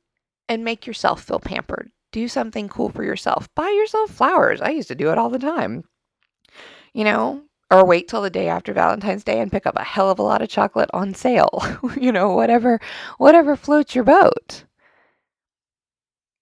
and 0.48 0.64
make 0.64 0.88
yourself 0.88 1.22
feel 1.24 1.42
pampered 1.42 1.92
do 2.12 2.28
something 2.28 2.70
cool 2.70 2.90
for 2.90 3.04
yourself. 3.04 3.50
Buy 3.56 3.70
yourself 3.70 4.12
flowers. 4.12 4.62
I 4.62 4.70
used 4.70 4.88
to 4.88 4.96
do 4.96 5.12
it 5.12 5.18
all 5.18 5.30
the 5.30 5.40
time. 5.40 5.84
You 6.94 7.04
know, 7.04 7.44
or 7.72 7.86
wait 7.86 8.08
till 8.08 8.22
the 8.22 8.30
day 8.30 8.48
after 8.48 8.74
Valentine's 8.74 9.24
Day 9.24 9.40
and 9.40 9.52
pick 9.52 9.66
up 9.66 9.78
a 9.78 9.84
hell 9.84 10.10
of 10.10 10.20
a 10.20 10.24
lot 10.24 10.42
of 10.42 10.50
chocolate 10.50 10.90
on 10.94 11.14
sale. 11.14 11.64
you 12.00 12.12
know, 12.12 12.34
whatever 12.34 12.80
whatever 13.18 13.56
floats 13.56 13.96
your 13.96 14.04
boat. 14.04 14.64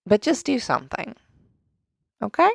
But 0.05 0.21
just 0.21 0.45
do 0.45 0.57
something. 0.57 1.15
Okay? 2.23 2.49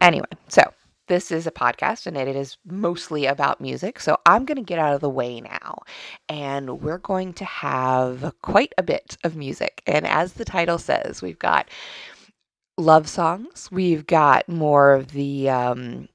Anyway, 0.00 0.26
so 0.48 0.62
this 1.08 1.30
is 1.30 1.46
a 1.46 1.50
podcast 1.50 2.06
and 2.06 2.16
it 2.16 2.34
is 2.34 2.56
mostly 2.64 3.26
about 3.26 3.60
music. 3.60 4.00
So 4.00 4.16
I'm 4.24 4.46
going 4.46 4.56
to 4.56 4.62
get 4.62 4.78
out 4.78 4.94
of 4.94 5.00
the 5.00 5.10
way 5.10 5.40
now 5.40 5.80
and 6.28 6.80
we're 6.80 6.98
going 6.98 7.34
to 7.34 7.44
have 7.44 8.32
quite 8.42 8.72
a 8.78 8.82
bit 8.82 9.18
of 9.24 9.36
music. 9.36 9.82
And 9.86 10.06
as 10.06 10.34
the 10.34 10.44
title 10.44 10.78
says, 10.78 11.20
we've 11.20 11.38
got 11.38 11.68
love 12.78 13.08
songs, 13.08 13.68
we've 13.70 14.06
got 14.06 14.48
more 14.48 14.94
of 14.94 15.12
the 15.12 15.50
um, 15.50 16.08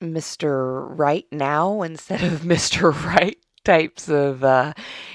Mr. 0.00 0.86
Right 0.98 1.26
now 1.30 1.82
instead 1.82 2.22
of 2.22 2.40
Mr. 2.42 2.92
Right 3.04 3.36
types 3.64 4.08
of, 4.08 4.42
uh, 4.42 4.72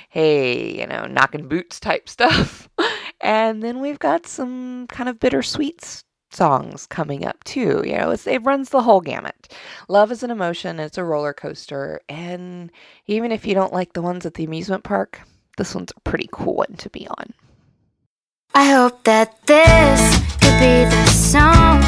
hey, 0.09 0.79
you 0.79 0.87
know, 0.87 1.05
knocking 1.05 1.47
boots 1.47 1.79
type 1.79 2.07
stuff. 2.09 2.69
And 3.21 3.63
then 3.63 3.79
we've 3.79 3.97
got 3.97 4.27
some 4.27 4.85
kind 4.87 5.09
of 5.09 5.19
bittersweet 5.19 6.03
songs 6.31 6.85
coming 6.85 7.25
up 7.25 7.43
too. 7.43 7.81
You 7.83 7.97
know, 7.97 8.11
it 8.11 8.43
runs 8.43 8.69
the 8.69 8.83
whole 8.83 9.01
gamut. 9.01 9.51
Love 9.87 10.11
is 10.11 10.21
an 10.21 10.29
emotion, 10.29 10.79
it's 10.79 10.99
a 10.99 11.03
roller 11.03 11.33
coaster, 11.33 12.01
and 12.07 12.71
even 13.07 13.31
if 13.31 13.47
you 13.47 13.55
don't 13.55 13.73
like 13.73 13.93
the 13.93 14.01
ones 14.03 14.25
at 14.27 14.35
the 14.35 14.43
amusement 14.43 14.83
park, 14.83 15.21
this 15.57 15.73
one's 15.73 15.93
a 15.95 15.99
pretty 16.01 16.29
cool 16.31 16.55
one 16.55 16.75
to 16.77 16.89
be 16.89 17.07
on. 17.07 17.33
I 18.53 18.65
hope 18.71 19.03
that 19.05 19.45
this 19.47 20.17
could 20.33 20.59
be 20.59 20.85
the 20.85 21.05
song 21.07 21.84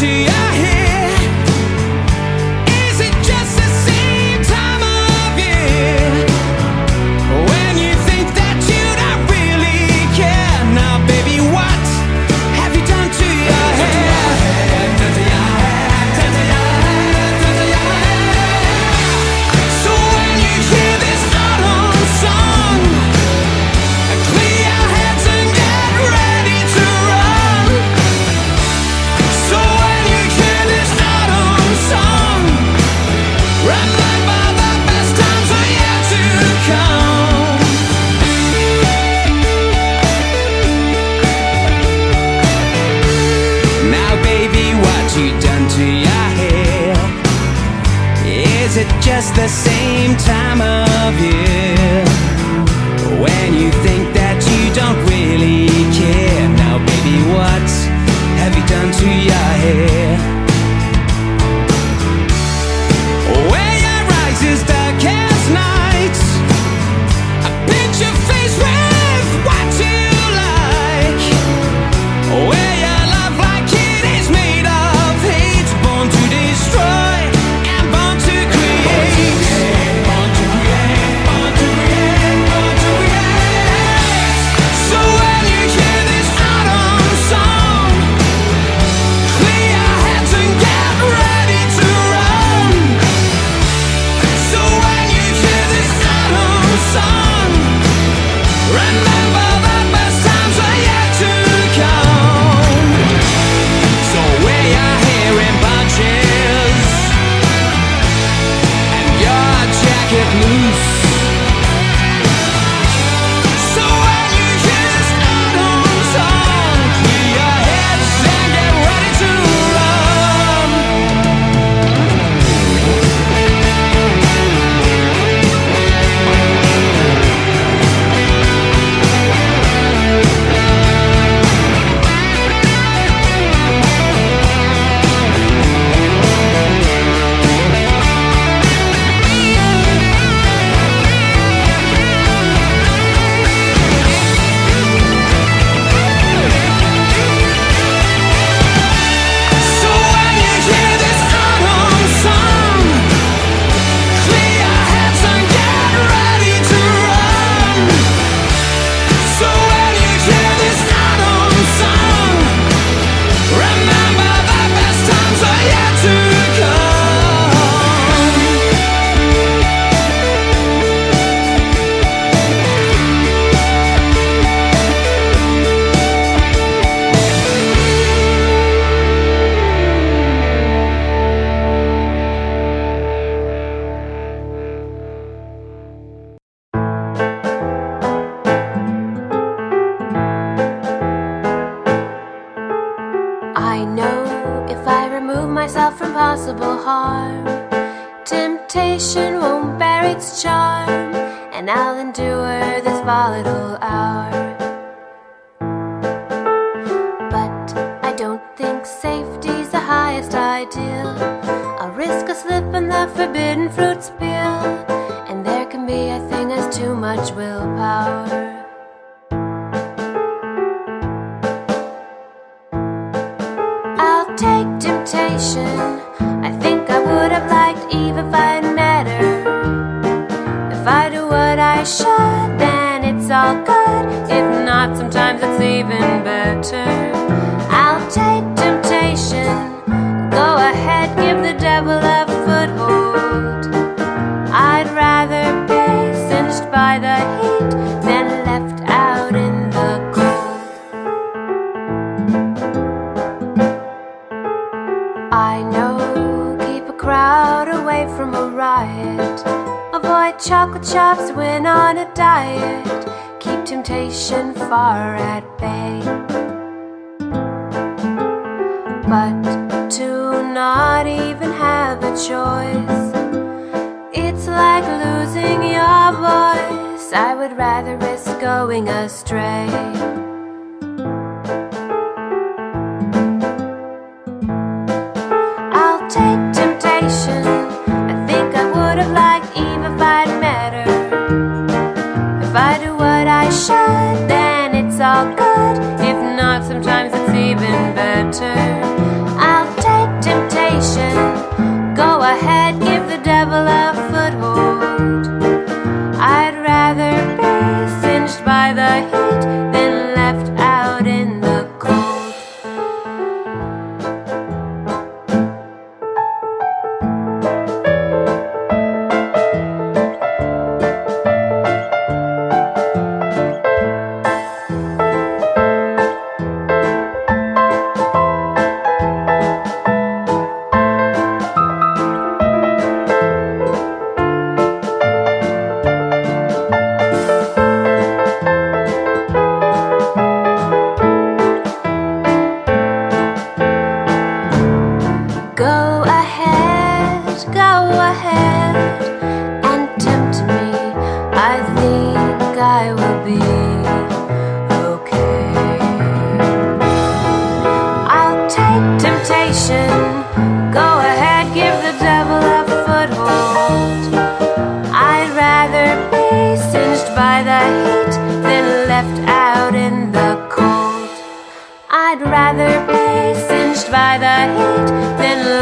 beauty 0.00 0.26
I 0.28 0.54
hear 0.54 0.67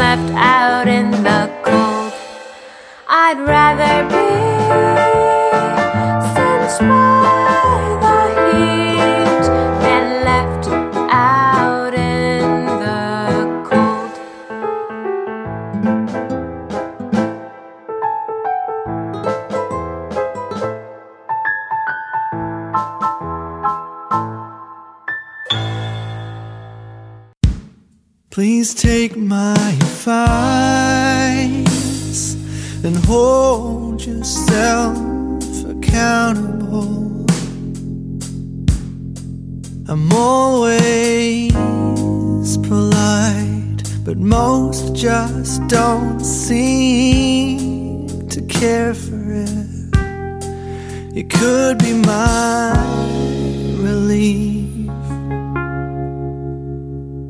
left 0.07 0.31
out 0.37 0.87
in 0.87 1.16
hold 33.07 34.05
yourself 34.05 34.97
accountable. 35.65 37.25
I'm 39.87 40.11
always 40.11 41.53
polite, 42.67 43.83
but 44.03 44.17
most 44.17 44.93
just 44.93 45.65
don't 45.67 46.19
seem 46.19 48.09
to 48.27 48.41
care 48.41 48.93
for 48.93 49.31
it. 49.31 49.47
It 51.15 51.29
could 51.29 51.77
be 51.77 51.93
my 51.93 52.73
relief. 53.79 54.89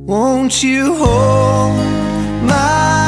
Won't 0.08 0.64
you 0.64 0.96
hold 0.96 1.78
my 2.52 3.07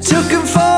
Took 0.00 0.30
him 0.30 0.46
for 0.46 0.77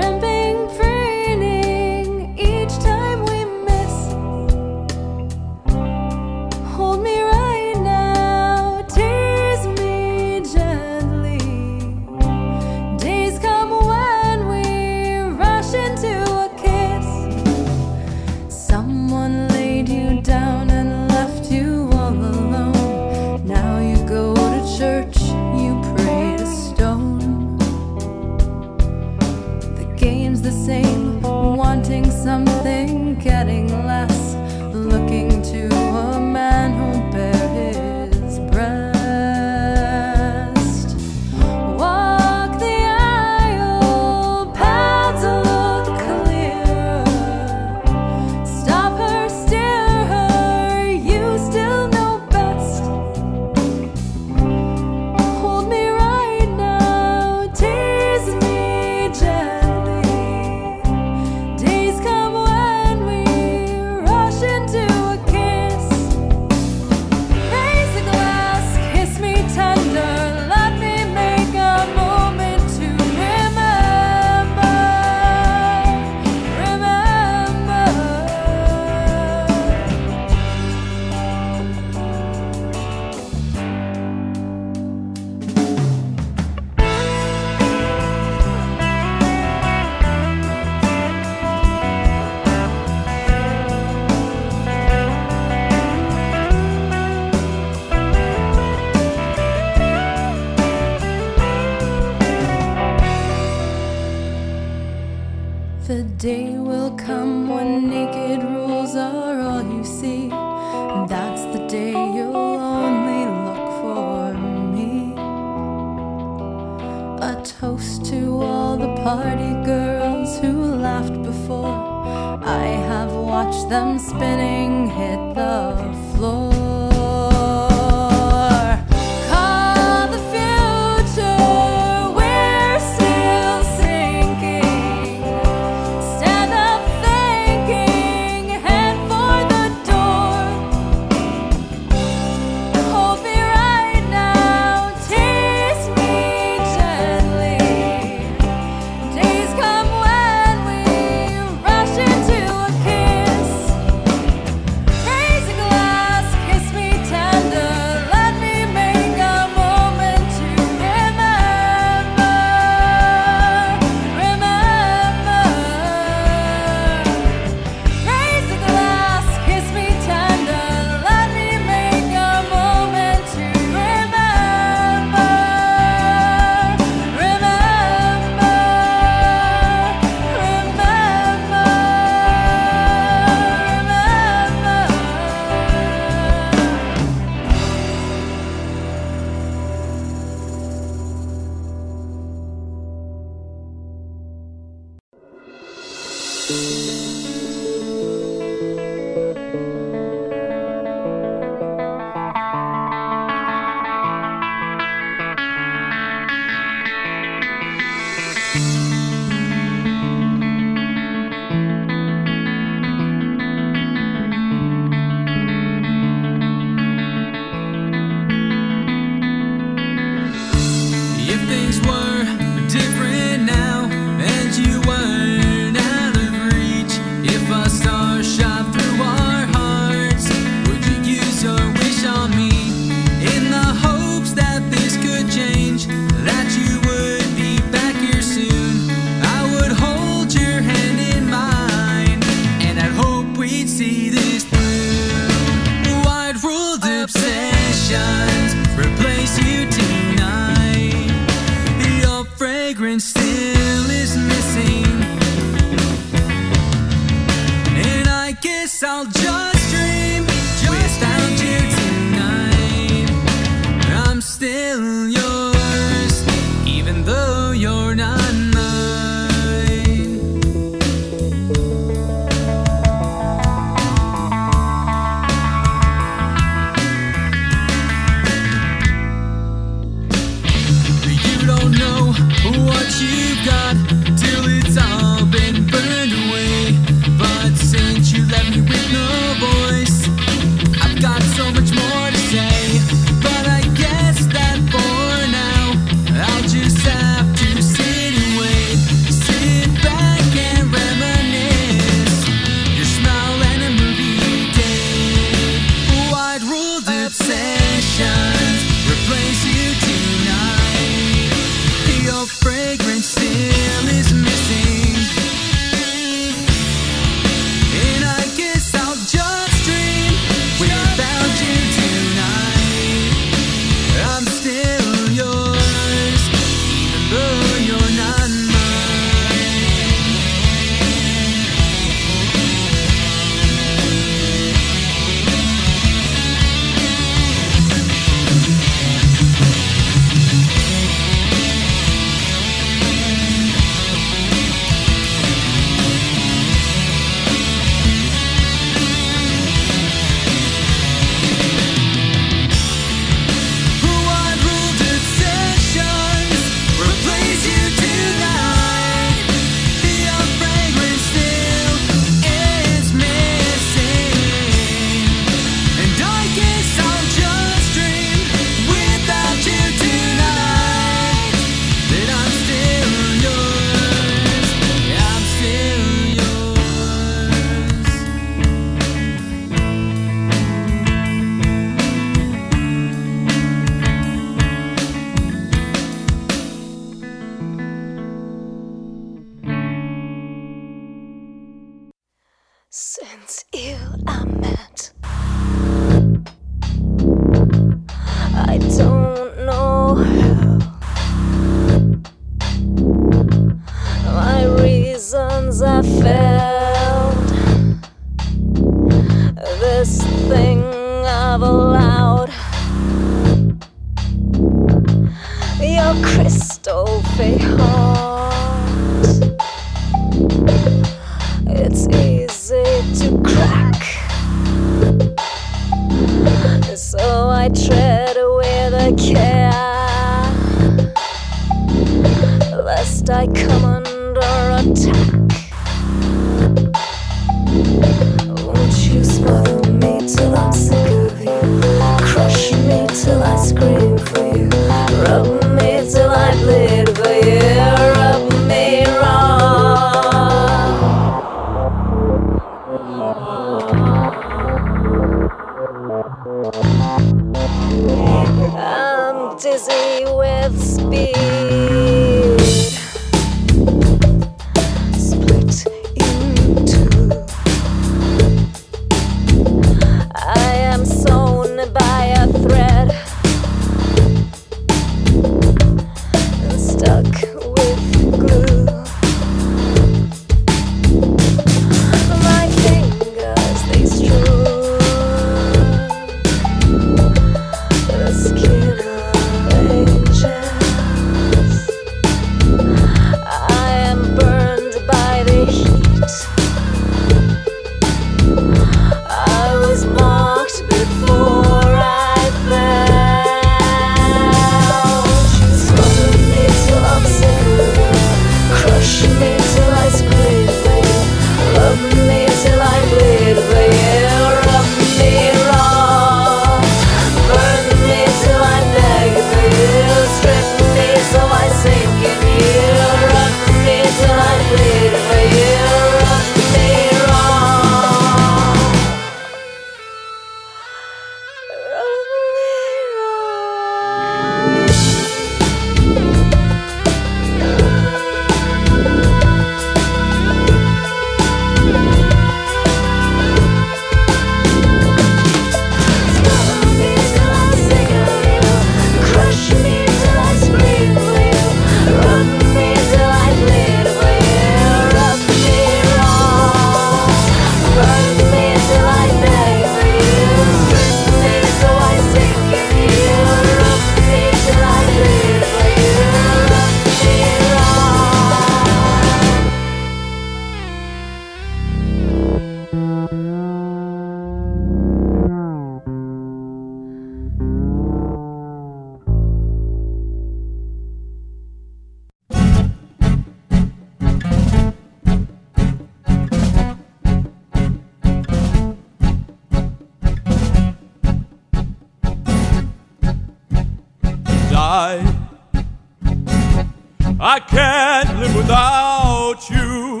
I 597.36 597.40
can't 597.40 598.18
live 598.18 598.34
without 598.34 599.50
you. 599.50 600.00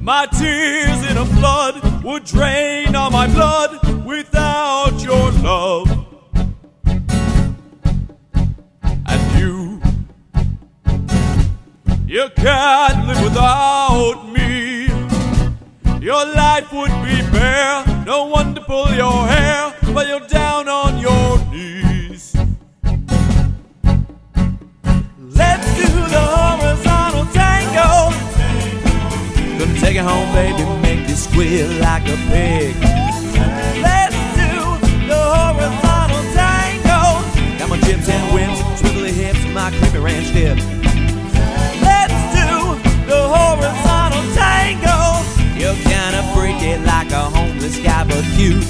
My 0.00 0.26
tears 0.26 1.08
in 1.08 1.16
a 1.16 1.24
flood 1.24 2.02
would 2.02 2.24
drain 2.24 2.96
all 2.96 3.08
my 3.08 3.28
blood 3.28 4.04
without 4.04 5.00
your 5.00 5.30
love. 5.46 5.88
And 9.06 9.38
you, 9.38 9.80
you 12.08 12.28
can't 12.34 13.06
live 13.06 13.22
without 13.22 14.28
me. 14.32 14.88
Your 16.04 16.26
life 16.34 16.72
would 16.72 16.94
be 17.06 17.22
bare, 17.30 18.04
no 18.04 18.24
one 18.24 18.56
to 18.56 18.60
pull 18.60 18.92
your 18.92 19.24
hair, 19.28 19.72
but 19.94 20.08
you're 20.08 20.26
down 20.26 20.68
on 20.68 20.98
your 20.98 21.47
it 29.98 30.04
home, 30.04 30.32
baby, 30.32 30.64
make 30.80 31.08
you 31.08 31.16
squeal 31.16 31.68
like 31.80 32.04
a 32.06 32.16
pig. 32.30 32.74
Let's 33.82 34.14
do 34.38 34.54
the 35.10 35.20
horizontal 35.34 36.22
tango. 36.38 37.00
Got 37.58 37.68
my 37.68 37.78
chips 37.80 38.08
and 38.08 38.24
whips, 38.34 38.60
twiddly 38.80 39.12
hips, 39.12 39.44
my 39.52 39.70
creamy 39.70 39.98
ranch 39.98 40.32
dip. 40.32 40.56
Let's 41.82 42.18
do 42.38 42.78
the 43.10 43.20
horizontal 43.34 44.24
tango. 44.38 44.98
You're 45.58 45.80
kinda 45.90 46.22
freaky 46.34 46.76
like 46.84 47.10
a 47.10 47.24
homeless 47.36 47.78
guy, 47.78 48.04
but 48.04 48.24
cute. 48.36 48.64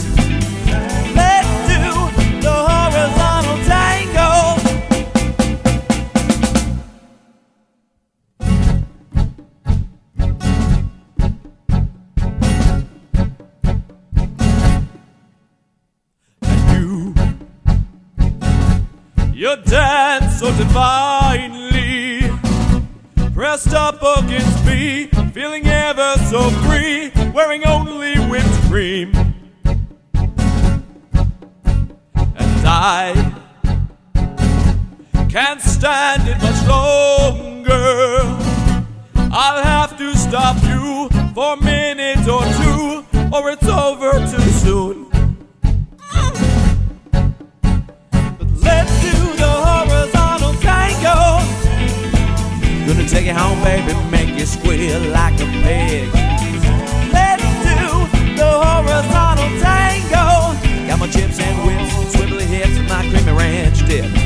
Dance 19.68 20.40
so 20.40 20.50
divinely, 20.56 22.22
pressed 23.34 23.74
up 23.74 24.02
against 24.16 24.64
me, 24.64 25.08
feeling 25.34 25.66
ever 25.66 26.14
so 26.30 26.48
free, 26.64 27.12
wearing 27.34 27.66
only 27.66 28.16
whipped 28.30 28.46
cream. 28.70 29.12
And 32.14 32.66
I 32.66 33.12
can't 35.28 35.60
stand 35.60 36.26
it 36.26 36.38
much 36.42 36.66
longer. 36.66 38.20
I'll 39.30 39.62
have 39.62 39.98
to 39.98 40.16
stop 40.16 40.56
you 40.62 41.10
for 41.34 41.54
a 41.54 41.62
minute 41.62 42.26
or 42.26 42.42
two, 42.42 43.04
or 43.36 43.50
it's 43.50 43.68
over 43.68 44.12
too 44.12 44.50
soon. 44.64 45.07
Let's 48.68 48.94
do 49.00 49.16
the 49.42 49.52
horizontal 49.68 50.54
tango. 50.66 51.16
Gonna 52.86 53.08
take 53.08 53.26
you 53.26 53.34
home, 53.34 53.60
baby, 53.64 53.92
make 54.10 54.38
you 54.38 54.46
squeal 54.46 55.00
like 55.18 55.34
a 55.46 55.48
pig. 55.64 56.08
Let's 57.16 57.48
do 57.68 57.82
the 58.40 58.50
horizontal 58.66 59.50
tango. 59.64 60.26
Got 60.88 60.98
my 61.00 61.08
chips 61.08 61.38
and 61.40 61.56
whips, 61.66 62.14
swivelly 62.14 62.46
hips, 62.54 62.76
and 62.76 62.88
my 62.88 63.02
creamy 63.10 63.32
ranch 63.32 63.86
dip. 63.86 64.17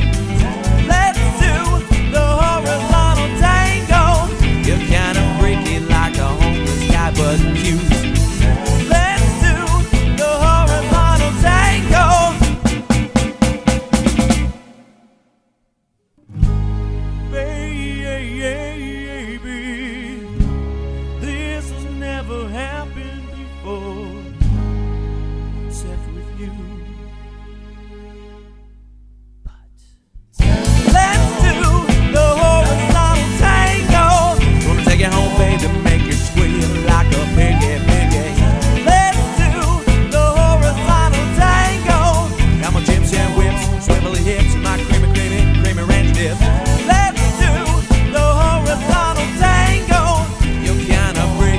Break 46.22 46.38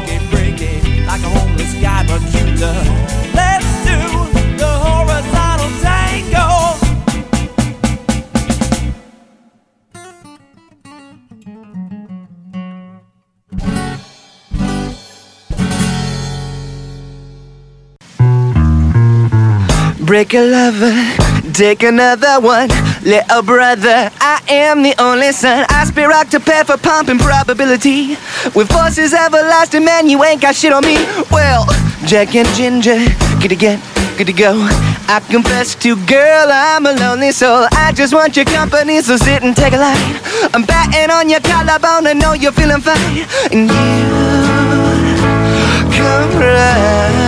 it, 0.07 0.23
break 0.31 0.55
it 0.61 1.03
Like 1.05 1.21
a 1.21 1.27
homeless 1.27 1.73
guy 1.81 2.05
from 2.07 2.23
Cuba. 2.31 2.71
Let's 3.35 3.67
do 3.83 3.99
the 4.57 4.71
horizontal 4.85 5.67
tango. 5.81 6.47
Break 20.05 20.33
a 20.33 20.39
lover, 20.39 20.95
take 21.51 21.83
another 21.83 22.39
one. 22.39 22.69
Little 23.03 23.41
brother, 23.41 24.09
I 24.21 24.41
am 24.47 24.81
the 24.81 24.95
only 24.97 25.33
son. 25.33 25.65
I 25.67 25.83
spit 25.83 26.07
rock 26.07 26.29
to 26.29 26.39
pay 26.39 26.63
for 26.63 26.77
pumping 26.77 27.19
probability. 27.19 28.15
With 28.55 28.71
forces 28.71 29.13
everlasting, 29.13 29.83
man, 29.83 30.07
you 30.07 30.23
ain't 30.23 30.41
got 30.41 30.55
shit 30.55 30.71
on 30.71 30.85
me. 30.85 30.95
Well, 31.29 31.65
Jack 32.05 32.33
and 32.33 32.47
Ginger, 32.55 33.03
good 33.41 33.49
to 33.49 33.57
get, 33.57 33.81
good 34.17 34.27
to 34.27 34.33
go. 34.33 34.53
I 35.09 35.19
confess 35.29 35.75
to 35.83 35.97
girl, 36.05 36.47
I'm 36.49 36.85
a 36.85 36.93
lonely 36.93 37.33
soul. 37.33 37.67
I 37.73 37.91
just 37.91 38.13
want 38.13 38.37
your 38.37 38.45
company, 38.45 39.01
so 39.01 39.17
sit 39.17 39.43
and 39.43 39.53
take 39.53 39.73
a 39.73 39.77
light. 39.77 40.21
I'm 40.53 40.63
batting 40.63 41.11
on 41.11 41.27
your 41.29 41.41
collarbone, 41.41 42.07
I 42.07 42.13
know 42.13 42.31
you're 42.31 42.53
feeling 42.53 42.79
fine. 42.79 43.27
And 43.51 43.67
you 43.67 44.07
come 45.91 46.39
right 46.39 47.22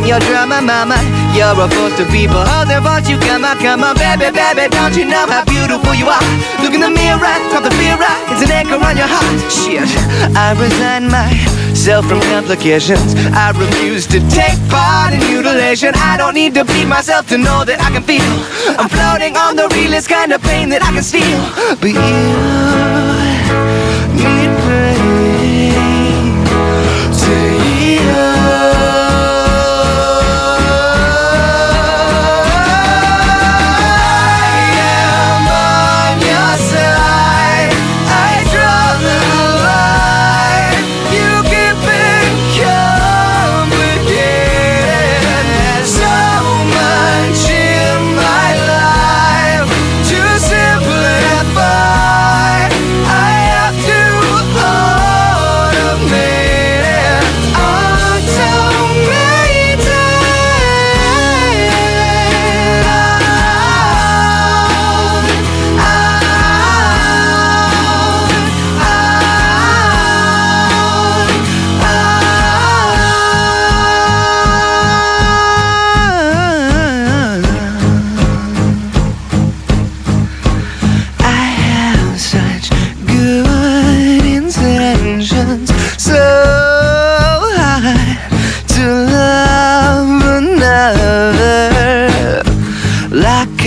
from 0.00 0.08
your 0.08 0.20
drama, 0.20 0.60
mama. 0.64 0.96
You're 1.36 1.52
a 1.52 1.68
force 1.68 1.96
to. 2.00 2.08
Oh, 2.08 2.64
there 2.66 2.80
won't 2.80 3.08
you 3.08 3.18
come 3.20 3.44
on, 3.44 3.58
come 3.58 3.84
on, 3.84 3.94
baby, 3.96 4.32
baby. 4.32 4.68
Don't 4.72 4.96
you 4.96 5.04
know 5.04 5.26
how 5.28 5.44
beautiful 5.44 5.94
you 5.94 6.08
are? 6.08 6.24
Look 6.64 6.72
in 6.72 6.80
the 6.80 6.90
mirror, 6.90 7.36
drop 7.52 7.64
the 7.64 7.70
fear 7.76 8.00
out. 8.00 8.18
It's 8.32 8.42
an 8.42 8.50
anchor 8.50 8.80
on 8.80 8.96
your 8.96 9.08
heart. 9.08 9.36
Shit, 9.52 9.88
I 10.36 10.56
resign 10.56 11.08
myself 11.12 12.06
from 12.08 12.20
complications. 12.32 13.14
I 13.36 13.52
refuse 13.52 14.06
to 14.08 14.20
take 14.30 14.58
part 14.72 15.12
in 15.12 15.20
mutilation. 15.28 15.92
I 15.94 16.16
don't 16.16 16.34
need 16.34 16.54
to 16.54 16.64
beat 16.64 16.86
myself 16.86 17.28
to 17.28 17.36
know 17.38 17.64
that 17.64 17.80
I 17.80 17.90
can 17.92 18.02
feel. 18.02 18.32
I'm 18.80 18.88
floating 18.88 19.36
on 19.36 19.56
the 19.56 19.68
realest 19.76 20.08
kind 20.08 20.32
of 20.32 20.40
pain 20.42 20.70
that 20.70 20.82
I 20.82 20.92
can 20.92 21.04
steal. 21.04 21.40
But 21.76 21.92
you 21.92 22.59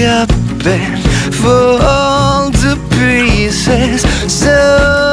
up 0.05 0.29
and 0.65 1.33
fall 1.33 2.51
to 2.51 2.75
pieces. 2.89 4.01
So 4.31 5.12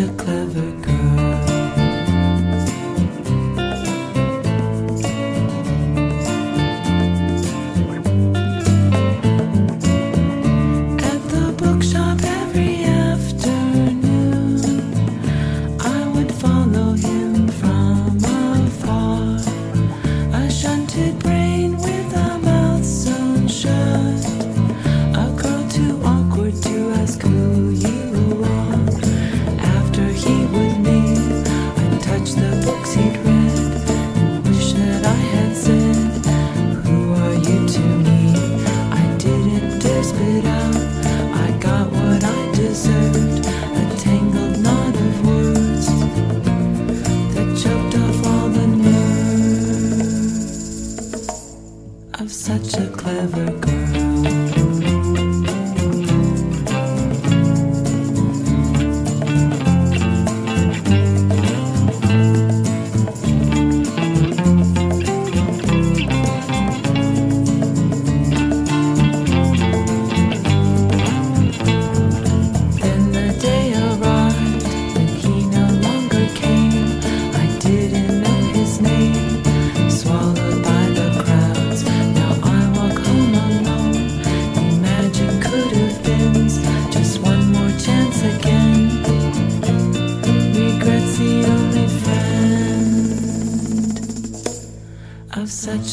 a 0.00 0.08
clever 0.16 0.47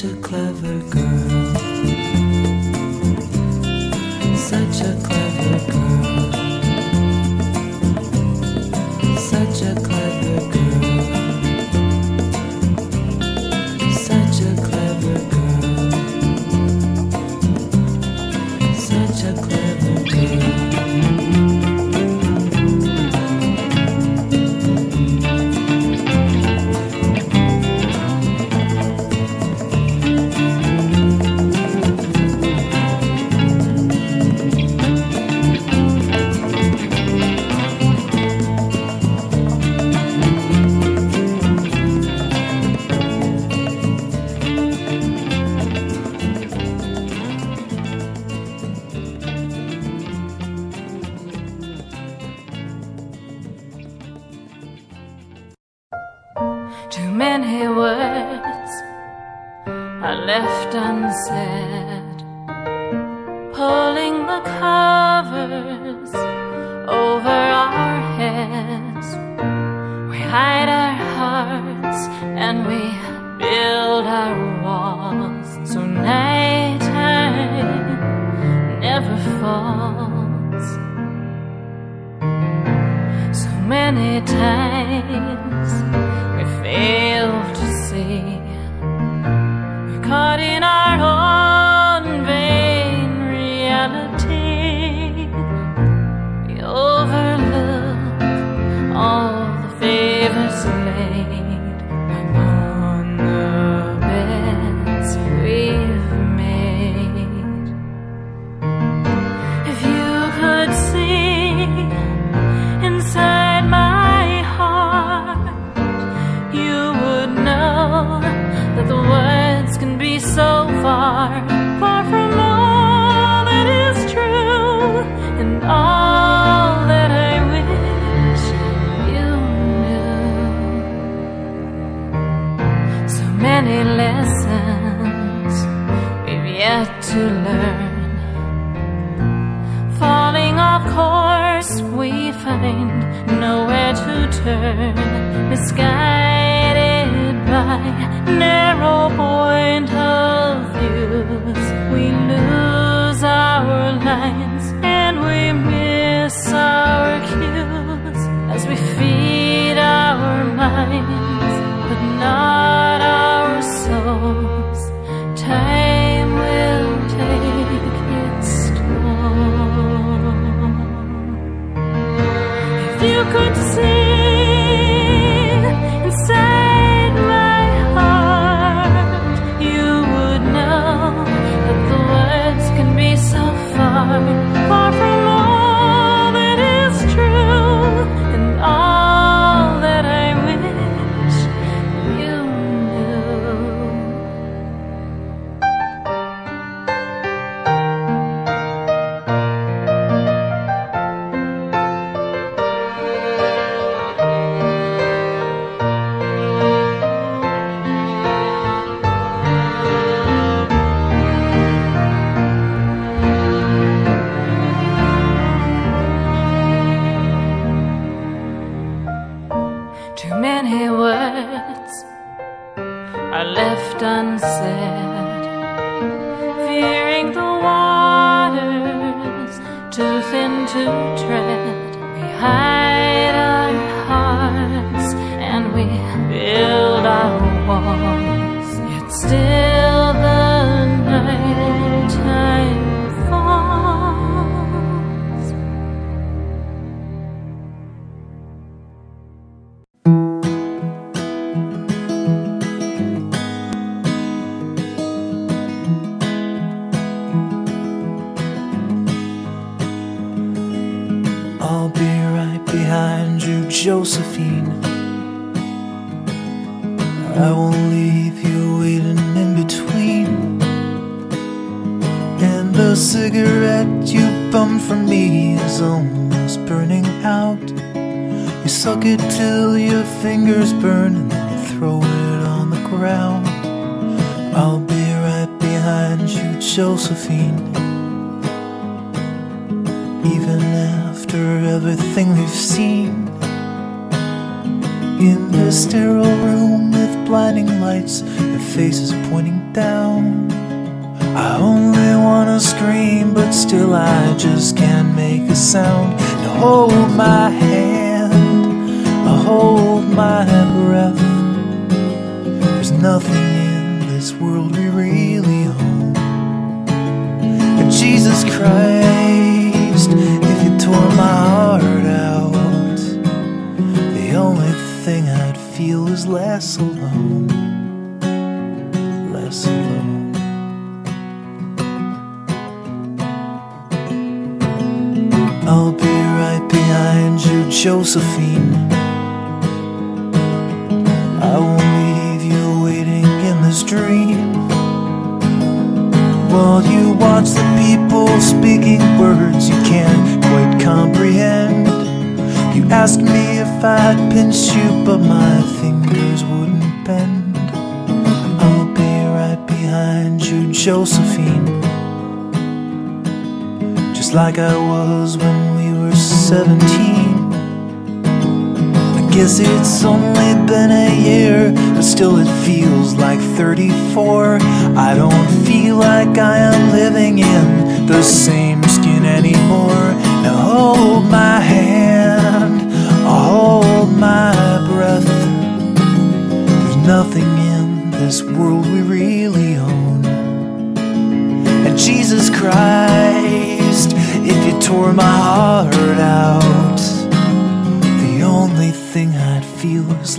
a 0.06 0.16
clever 0.22 0.80
girl. 0.92 1.05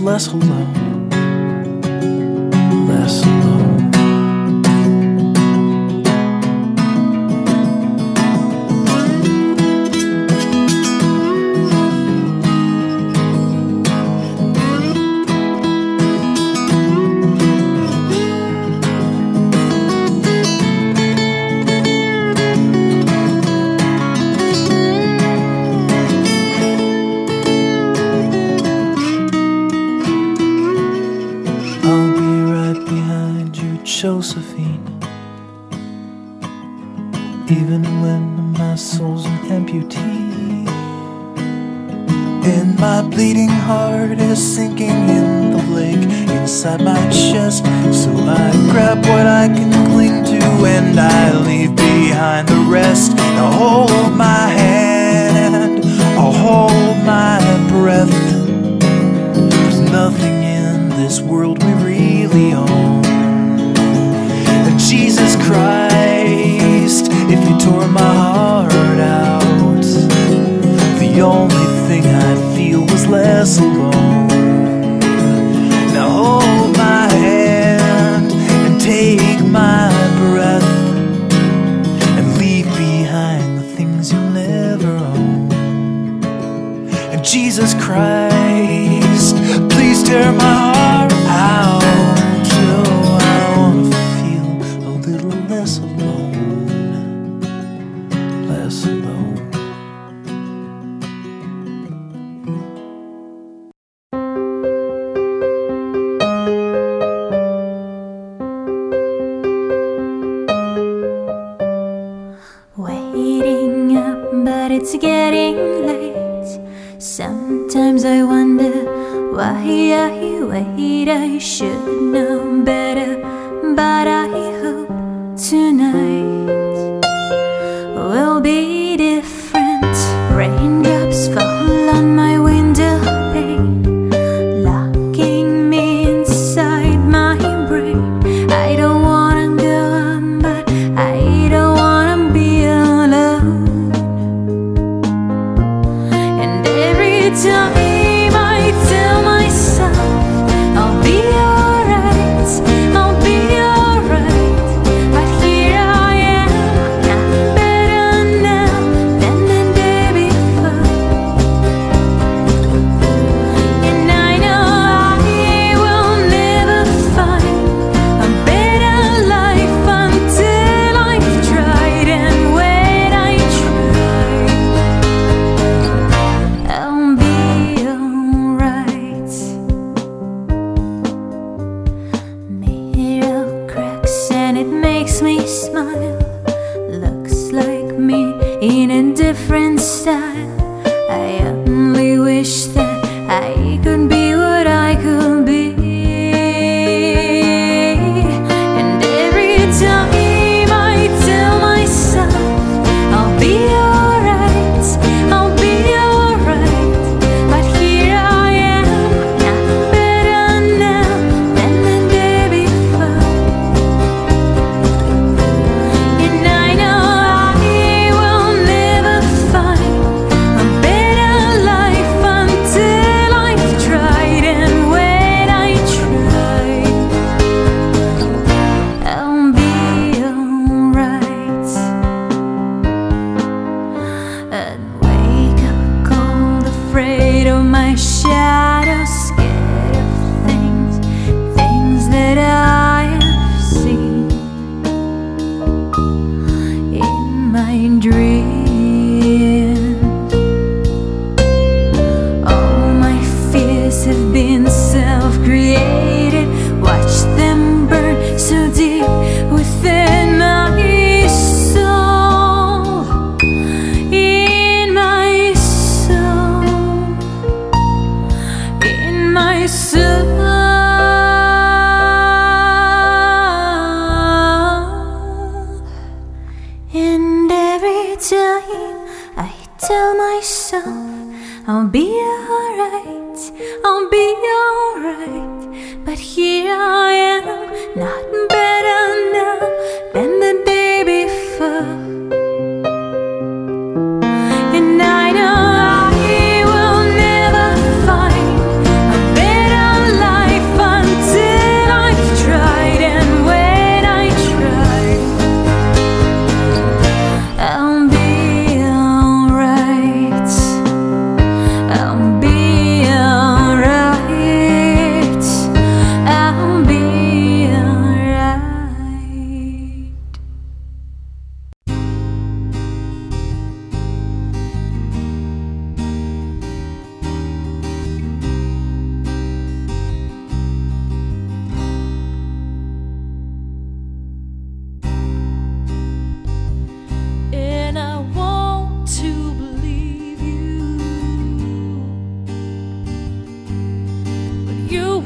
Less 0.07 0.27
alone. 0.27 0.86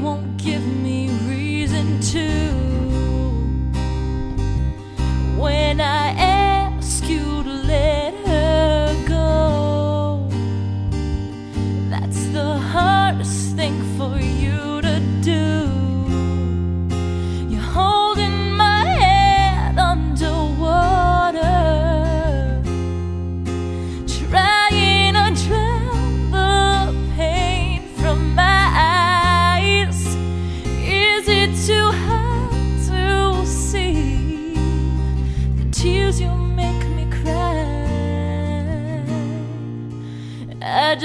won't 0.01 0.37
give 0.37 0.65
me 0.65 1.00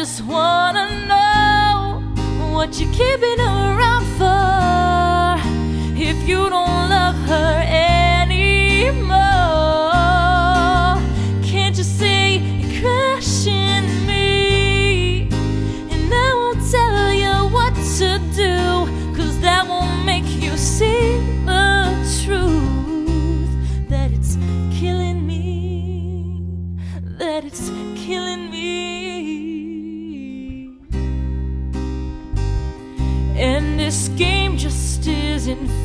just 0.07 0.23
wanna 0.23 0.87
know 1.09 2.01
what 2.55 2.79
you're 2.79 2.93
keeping 2.93 3.41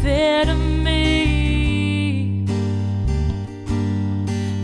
fair 0.01 0.45
to 0.45 0.55
me. 0.55 2.43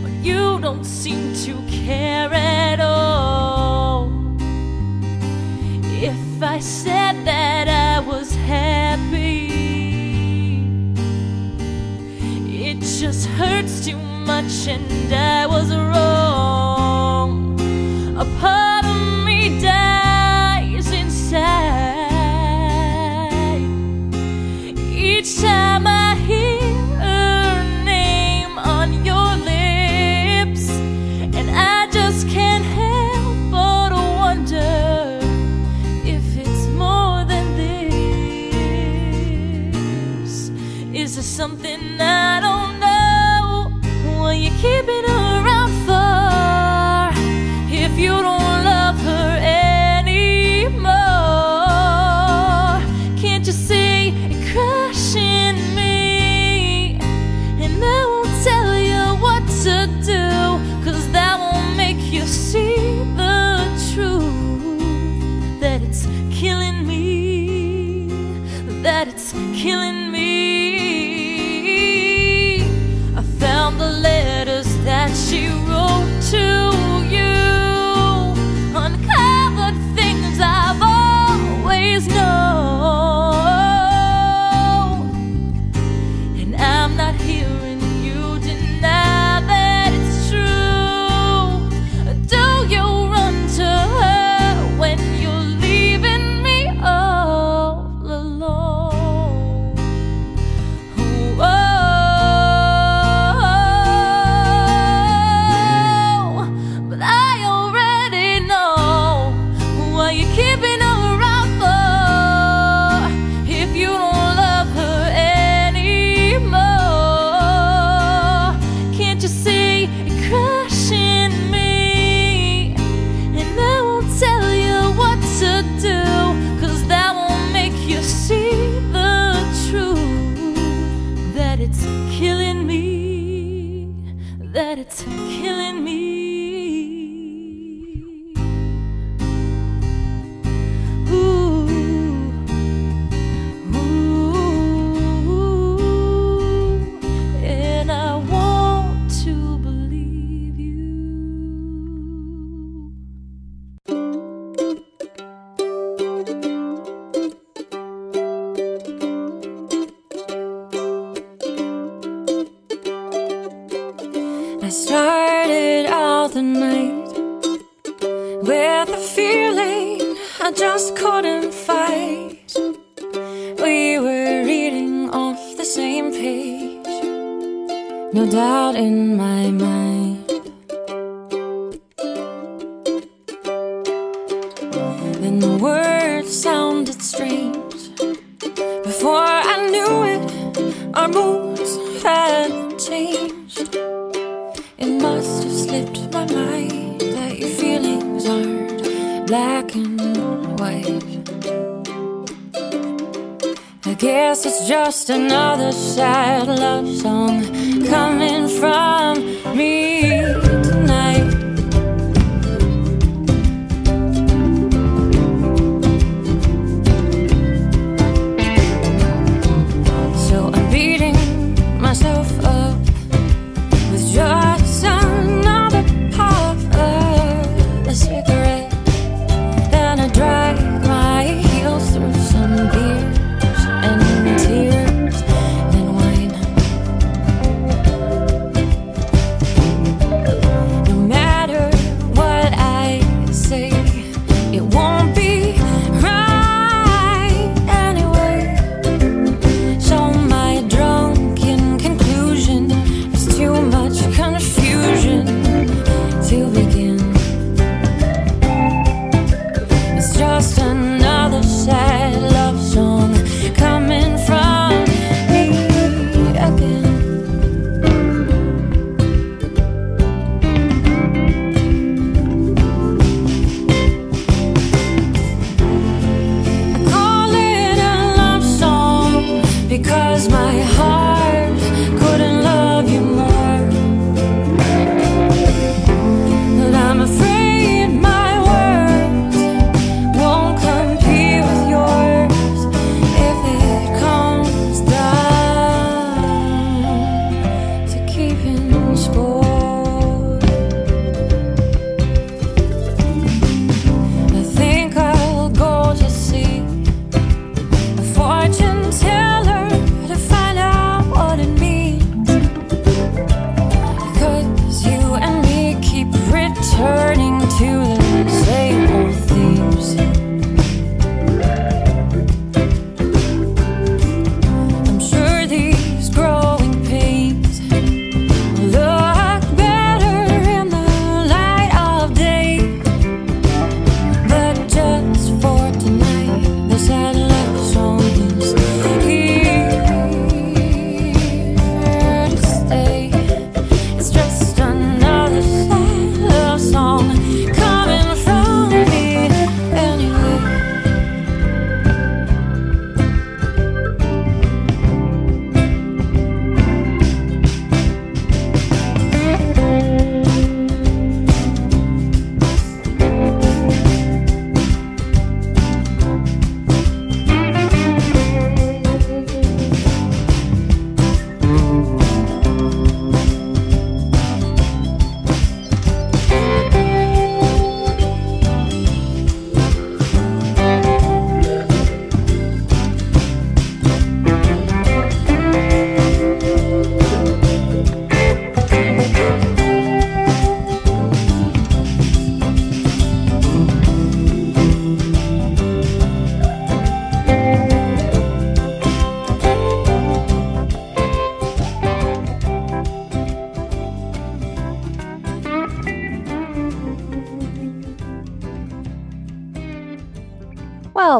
But 0.02 0.12
you 0.22 0.58
don't 0.60 0.84
seem 0.84 1.32
to 1.44 1.54
care 1.68 2.32
at 2.32 2.80
all. 2.80 4.10
If 6.02 6.42
I 6.42 6.58
said 6.58 7.24
that 7.24 7.68
I 7.68 8.00
was 8.00 8.34
happy, 8.34 9.48
it 12.46 12.80
just 12.80 13.26
hurts 13.26 13.84
too 13.86 13.98
much 13.98 14.66
and 14.66 15.12
I. 15.12 15.37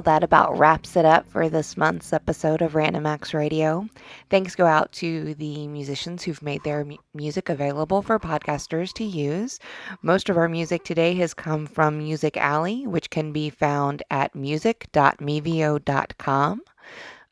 that 0.08 0.24
about 0.24 0.58
wraps 0.58 0.96
it 0.96 1.04
up 1.04 1.30
for 1.30 1.50
this 1.50 1.76
month's 1.76 2.14
episode 2.14 2.62
of 2.62 2.74
Random 2.74 3.04
Acts 3.04 3.34
Radio. 3.34 3.86
Thanks 4.30 4.54
go 4.54 4.64
out 4.64 4.90
to 4.92 5.34
the 5.34 5.68
musicians 5.68 6.22
who've 6.22 6.40
made 6.40 6.64
their 6.64 6.82
mu- 6.82 6.96
music 7.12 7.50
available 7.50 8.00
for 8.00 8.18
podcasters 8.18 8.90
to 8.94 9.04
use. 9.04 9.60
Most 10.00 10.30
of 10.30 10.38
our 10.38 10.48
music 10.48 10.82
today 10.82 11.12
has 11.16 11.34
come 11.34 11.66
from 11.66 11.98
Music 11.98 12.38
Alley, 12.38 12.86
which 12.86 13.10
can 13.10 13.32
be 13.32 13.50
found 13.50 14.02
at 14.10 14.34
music.mevio.com. 14.34 16.62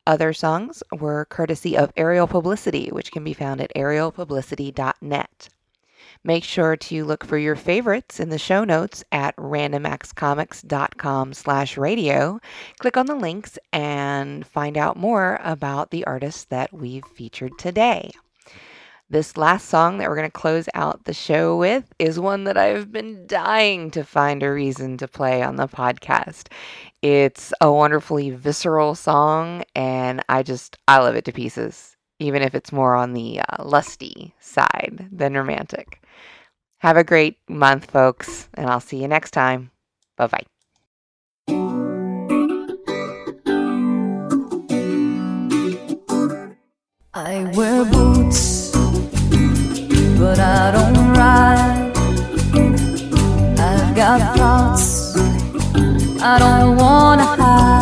Other 0.05 0.33
songs 0.33 0.83
were 0.99 1.25
courtesy 1.25 1.75
of 1.75 1.91
Ariel 1.97 2.27
Publicity, 2.27 2.89
which 2.91 3.11
can 3.11 3.23
be 3.23 3.33
found 3.33 3.59
at 3.59 3.71
arielpublicity.net. 3.75 5.49
Make 6.23 6.43
sure 6.43 6.75
to 6.75 7.05
look 7.05 7.23
for 7.23 7.37
your 7.37 7.55
favorites 7.55 8.19
in 8.19 8.29
the 8.29 8.37
show 8.37 8.63
notes 8.63 9.03
at 9.11 9.35
randomactscomics.com 9.37 11.33
slash 11.33 11.77
radio. 11.77 12.39
Click 12.79 12.97
on 12.97 13.05
the 13.05 13.15
links 13.15 13.57
and 13.71 14.45
find 14.45 14.77
out 14.77 14.97
more 14.97 15.39
about 15.43 15.91
the 15.91 16.05
artists 16.05 16.45
that 16.45 16.73
we've 16.73 17.05
featured 17.05 17.57
today. 17.57 18.11
This 19.09 19.37
last 19.37 19.69
song 19.69 19.99
that 19.99 20.09
we're 20.09 20.17
going 20.17 20.27
to 20.27 20.31
close 20.31 20.67
out 20.73 21.05
the 21.05 21.13
show 21.13 21.55
with 21.55 21.93
is 21.97 22.19
one 22.19 22.43
that 22.43 22.57
I've 22.57 22.91
been 22.91 23.25
dying 23.25 23.89
to 23.91 24.03
find 24.03 24.43
a 24.43 24.51
reason 24.51 24.97
to 24.97 25.07
play 25.07 25.41
on 25.41 25.55
the 25.55 25.69
podcast. 25.69 26.49
It's 27.01 27.53
a 27.61 27.71
wonderfully 27.71 28.31
visceral 28.31 28.95
song, 28.95 29.63
and 29.75 30.21
I 30.27 30.43
just, 30.43 30.75
I 30.89 30.97
love 30.97 31.15
it 31.15 31.23
to 31.23 31.31
pieces, 31.31 31.95
even 32.19 32.41
if 32.41 32.53
it's 32.53 32.73
more 32.73 32.95
on 32.95 33.13
the 33.13 33.39
uh, 33.39 33.63
lusty 33.63 34.35
side 34.41 35.07
than 35.09 35.35
romantic. 35.35 36.01
Have 36.79 36.97
a 36.97 37.03
great 37.03 37.37
month, 37.49 37.91
folks, 37.91 38.49
and 38.53 38.69
I'll 38.69 38.79
see 38.79 39.01
you 39.01 39.07
next 39.07 39.31
time. 39.31 39.71
Bye 40.15 40.27
bye. 40.27 40.43
I 47.13 47.51
wear 47.55 47.83
boots, 47.85 48.71
but 50.19 50.39
I 50.39 50.71
don't 50.71 51.13
ride. 51.13 51.93
I've 53.59 53.95
got 53.95 54.37
thoughts 54.37 55.17
I 56.21 56.39
don't 56.39 56.77
wanna 56.77 57.23
hide. 57.23 57.76